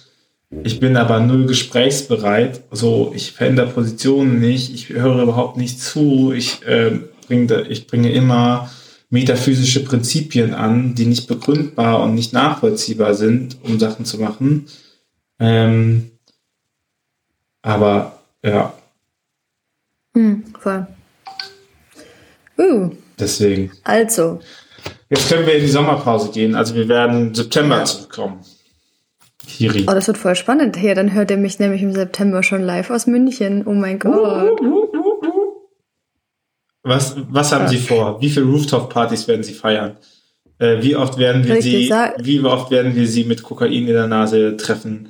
ich 0.64 0.80
bin 0.80 0.98
aber 0.98 1.20
null 1.20 1.48
gesprächsbereit, 1.48 2.62
so 2.72 3.12
ich 3.16 3.32
verändere 3.32 3.68
Positionen 3.68 4.40
nicht, 4.40 4.74
ich 4.74 4.90
höre 4.90 5.24
überhaupt 5.24 5.58
nicht 5.58 5.82
zu, 5.82 6.32
ich, 6.32 6.66
äh, 6.68 7.00
bringe, 7.28 7.68
ich 7.70 7.88
bringe 7.88 8.12
immer 8.12 8.70
metaphysische 9.10 9.84
Prinzipien 9.84 10.54
an, 10.54 10.96
die 10.96 11.06
nicht 11.06 11.28
begründbar 11.28 12.04
und 12.04 12.16
nicht 12.16 12.34
nachvollziehbar 12.34 13.14
sind, 13.14 13.58
um 13.64 13.80
Sachen 13.80 14.06
zu 14.06 14.20
machen. 14.20 14.66
Ähm, 15.40 16.12
aber 17.62 18.20
ja. 18.44 18.74
Hm, 20.16 20.44
voll. 20.60 20.88
Uh. 22.58 22.92
Deswegen. 23.20 23.72
Also. 23.84 24.40
Jetzt 25.10 25.30
können 25.30 25.46
wir 25.46 25.56
in 25.56 25.62
die 25.62 25.70
Sommerpause 25.70 26.32
gehen. 26.32 26.56
Also 26.56 26.76
wir 26.76 26.88
werden 26.88 27.34
September 27.34 27.78
ja. 27.78 27.86
zurückkommen. 27.86 28.40
Kiri. 29.48 29.86
Oh, 29.88 29.94
das 29.94 30.08
wird 30.08 30.18
voll 30.18 30.36
spannend. 30.36 30.82
Ja, 30.82 30.96
dann 30.96 31.14
hört 31.14 31.32
ihr 31.32 31.38
mich 31.38 31.60
nämlich 31.60 31.82
im 31.82 31.94
September 31.94 32.44
schon 32.44 32.62
live 32.62 32.90
aus 32.90 33.08
München. 33.08 33.64
Oh 33.66 33.74
mein 33.74 34.00
Gott. 34.00 34.60
Was, 36.84 37.16
was 37.30 37.52
haben 37.52 37.66
ja. 37.66 37.70
Sie 37.70 37.78
vor? 37.78 38.22
Wie 38.22 38.30
viele 38.30 38.46
Rooftop-Partys 38.46 39.28
werden 39.28 39.44
Sie 39.44 39.54
feiern? 39.54 39.98
Äh, 40.60 40.82
wie 40.82 40.96
oft 40.96 41.18
werden 41.18 41.46
wir 41.46 41.62
Sie, 41.62 41.90
wie 42.20 42.40
oft 42.42 42.72
werden 42.72 42.96
wir 42.96 43.08
Sie 43.08 43.24
mit 43.26 43.44
Kokain 43.44 43.72
in 43.72 43.88
der 43.88 44.08
Nase 44.08 44.58
treffen? 44.58 45.10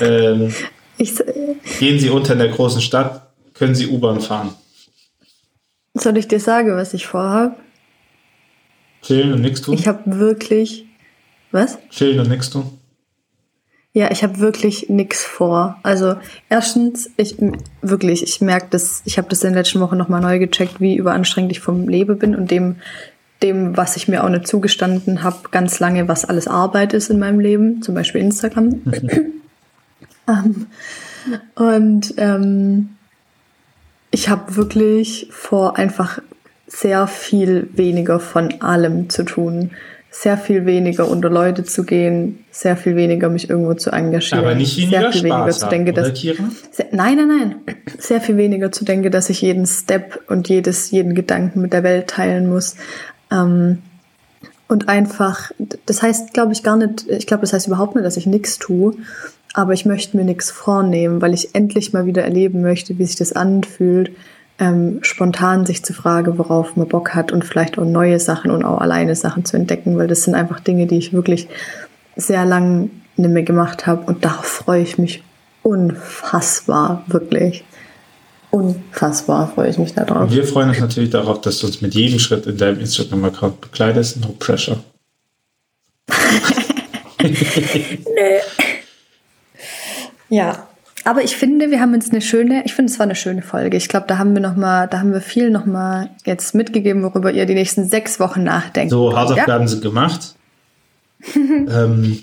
Ähm, 0.00 0.54
ich, 0.98 1.14
gehen 1.78 1.98
Sie 1.98 2.10
unter 2.10 2.34
in 2.34 2.38
der 2.38 2.48
großen 2.48 2.80
Stadt? 2.80 3.29
Können 3.60 3.74
Sie 3.74 3.88
U-Bahn 3.88 4.22
fahren? 4.22 4.54
Soll 5.92 6.16
ich 6.16 6.26
dir 6.26 6.40
sagen, 6.40 6.74
was 6.76 6.94
ich 6.94 7.06
vorhabe? 7.06 7.56
Chillen 9.02 9.34
und 9.34 9.42
nichts 9.42 9.60
tun? 9.60 9.74
Ich 9.74 9.86
habe 9.86 10.18
wirklich. 10.18 10.86
Was? 11.50 11.76
Chillen 11.90 12.20
und 12.20 12.30
nichts 12.30 12.48
tun? 12.48 12.78
Ja, 13.92 14.10
ich 14.10 14.22
habe 14.22 14.38
wirklich 14.38 14.88
nichts 14.88 15.22
vor. 15.22 15.78
Also 15.82 16.16
erstens, 16.48 17.10
ich 17.18 17.36
wirklich, 17.82 18.22
ich 18.22 18.40
merke 18.40 18.68
das, 18.70 19.02
ich 19.04 19.18
habe 19.18 19.28
das 19.28 19.42
in 19.42 19.50
den 19.50 19.56
letzten 19.56 19.80
Wochen 19.80 19.98
nochmal 19.98 20.22
neu 20.22 20.38
gecheckt, 20.38 20.80
wie 20.80 20.96
überanstrengend 20.96 21.52
ich 21.52 21.60
vom 21.60 21.86
Leben 21.86 22.18
bin 22.18 22.34
und 22.34 22.50
dem, 22.50 22.76
dem, 23.42 23.76
was 23.76 23.94
ich 23.96 24.08
mir 24.08 24.24
auch 24.24 24.30
nicht 24.30 24.46
zugestanden 24.46 25.22
habe, 25.22 25.50
ganz 25.50 25.80
lange, 25.80 26.08
was 26.08 26.24
alles 26.24 26.48
Arbeit 26.48 26.94
ist 26.94 27.10
in 27.10 27.18
meinem 27.18 27.40
Leben, 27.40 27.82
zum 27.82 27.94
Beispiel 27.94 28.22
Instagram. 28.22 28.80
um, 30.26 30.66
und 31.56 32.14
ähm, 32.16 32.96
ich 34.10 34.28
habe 34.28 34.56
wirklich 34.56 35.28
vor, 35.30 35.76
einfach 35.76 36.20
sehr 36.66 37.06
viel 37.06 37.68
weniger 37.72 38.20
von 38.20 38.60
allem 38.60 39.08
zu 39.10 39.24
tun 39.24 39.70
sehr 40.10 40.36
viel 40.36 40.66
weniger 40.66 41.08
unter 41.08 41.30
Leute 41.30 41.62
zu 41.62 41.84
gehen, 41.84 42.44
sehr 42.50 42.76
viel 42.76 42.96
weniger 42.96 43.28
mich 43.28 43.48
irgendwo 43.48 43.74
zu 43.74 43.90
engagieren. 43.90 44.44
Aber 44.44 44.54
nicht 44.56 44.76
weniger 44.76 45.00
sehr 45.00 45.12
viel 45.12 45.20
Spaß 45.20 45.38
weniger 45.38 45.50
zu 45.52 45.68
denken, 45.68 45.94
dass, 45.94 46.20
sehr, 46.72 46.86
nein, 46.90 47.16
nein, 47.16 47.28
nein. 47.28 47.54
Sehr 47.98 48.20
viel 48.20 48.36
weniger 48.36 48.72
zu 48.72 48.84
denken, 48.84 49.12
dass 49.12 49.30
ich 49.30 49.40
jeden 49.40 49.66
Step 49.66 50.20
und 50.28 50.48
jedes, 50.48 50.90
jeden 50.90 51.14
Gedanken 51.14 51.60
mit 51.60 51.72
der 51.72 51.84
Welt 51.84 52.08
teilen 52.08 52.48
muss. 52.48 52.74
Ähm, 53.30 53.78
und 54.66 54.88
einfach, 54.88 55.52
das 55.86 56.02
heißt, 56.02 56.34
glaube 56.34 56.52
ich, 56.52 56.64
gar 56.64 56.76
nicht, 56.76 57.06
ich 57.08 57.26
glaube, 57.26 57.42
das 57.42 57.52
heißt 57.52 57.68
überhaupt 57.68 57.94
nicht, 57.94 58.04
dass 58.04 58.16
ich 58.16 58.26
nichts 58.26 58.58
tue, 58.58 58.94
aber 59.54 59.72
ich 59.72 59.84
möchte 59.84 60.16
mir 60.16 60.24
nichts 60.24 60.50
vornehmen, 60.50 61.20
weil 61.20 61.34
ich 61.34 61.54
endlich 61.54 61.92
mal 61.92 62.06
wieder 62.06 62.22
erleben 62.22 62.62
möchte, 62.62 62.98
wie 62.98 63.04
sich 63.04 63.16
das 63.16 63.32
anfühlt, 63.32 64.12
ähm, 64.58 64.98
spontan 65.02 65.66
sich 65.66 65.84
zu 65.84 65.92
fragen, 65.92 66.38
worauf 66.38 66.76
man 66.76 66.86
Bock 66.86 67.14
hat 67.14 67.32
und 67.32 67.44
vielleicht 67.44 67.78
auch 67.78 67.84
neue 67.84 68.20
Sachen 68.20 68.50
und 68.50 68.64
auch 68.64 68.80
alleine 68.80 69.16
Sachen 69.16 69.44
zu 69.44 69.56
entdecken, 69.56 69.96
weil 69.96 70.06
das 70.06 70.22
sind 70.22 70.34
einfach 70.34 70.60
Dinge, 70.60 70.86
die 70.86 70.98
ich 70.98 71.12
wirklich 71.12 71.48
sehr 72.16 72.44
lang 72.44 72.90
nicht 73.16 73.30
mehr 73.30 73.42
gemacht 73.42 73.86
habe 73.86 74.04
und 74.06 74.24
darauf 74.24 74.44
freue 74.44 74.82
ich 74.82 74.98
mich 74.98 75.22
unfassbar, 75.62 77.04
wirklich. 77.06 77.64
Unfassbar 78.50 79.52
freue 79.54 79.70
ich 79.70 79.78
mich 79.78 79.94
darauf. 79.94 80.22
Und 80.22 80.32
wir 80.32 80.44
freuen 80.44 80.70
uns 80.70 80.80
natürlich 80.80 81.10
darauf, 81.10 81.40
dass 81.40 81.60
du 81.60 81.68
uns 81.68 81.80
mit 81.80 81.94
jedem 81.94 82.18
Schritt 82.18 82.46
in 82.46 82.56
deinem 82.56 82.80
Instagram-Account 82.80 83.60
bekleidest. 83.60 84.20
No 84.20 84.34
pressure. 84.38 84.78
nee. 87.22 88.40
Ja, 90.30 90.66
aber 91.04 91.22
ich 91.24 91.36
finde, 91.36 91.70
wir 91.70 91.80
haben 91.80 91.94
jetzt 91.94 92.12
eine 92.12 92.20
schöne, 92.20 92.62
ich 92.64 92.74
finde, 92.74 92.92
es 92.92 92.98
war 92.98 93.04
eine 93.04 93.14
schöne 93.14 93.42
Folge. 93.42 93.76
Ich 93.76 93.88
glaube, 93.88 94.06
da 94.06 94.18
haben 94.18 94.34
wir 94.34 94.42
noch 94.42 94.56
mal, 94.56 94.86
da 94.86 95.00
haben 95.00 95.12
wir 95.12 95.20
viel 95.20 95.50
noch 95.50 95.66
mal 95.66 96.10
jetzt 96.24 96.54
mitgegeben, 96.54 97.02
worüber 97.02 97.32
ihr 97.32 97.46
die 97.46 97.54
nächsten 97.54 97.84
sechs 97.88 98.20
Wochen 98.20 98.44
nachdenkt. 98.44 98.90
So, 98.90 99.16
Hausaufgaben 99.16 99.62
ja? 99.62 99.68
sind 99.68 99.82
gemacht. 99.82 100.34
ähm, 101.34 102.18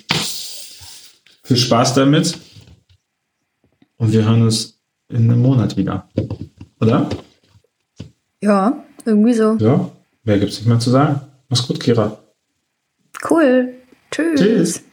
viel 1.43 1.57
Spaß 1.57 1.95
damit. 1.95 2.37
Und 3.97 4.11
wir 4.11 4.25
hören 4.25 4.43
uns 4.43 4.79
in 5.09 5.29
einem 5.29 5.41
Monat 5.41 5.75
wieder. 5.75 6.07
Oder? 6.79 7.09
Ja, 8.41 8.83
irgendwie 9.05 9.33
so. 9.33 9.55
Ja, 9.55 9.89
mehr 10.23 10.37
gibt 10.37 10.51
es 10.51 10.59
nicht 10.59 10.67
mehr 10.67 10.79
zu 10.79 10.91
sagen. 10.91 11.21
Mach's 11.49 11.67
gut, 11.67 11.79
Kira. 11.79 12.19
Cool. 13.27 13.73
Tschüss. 14.11 14.39
Tschüss. 14.39 14.83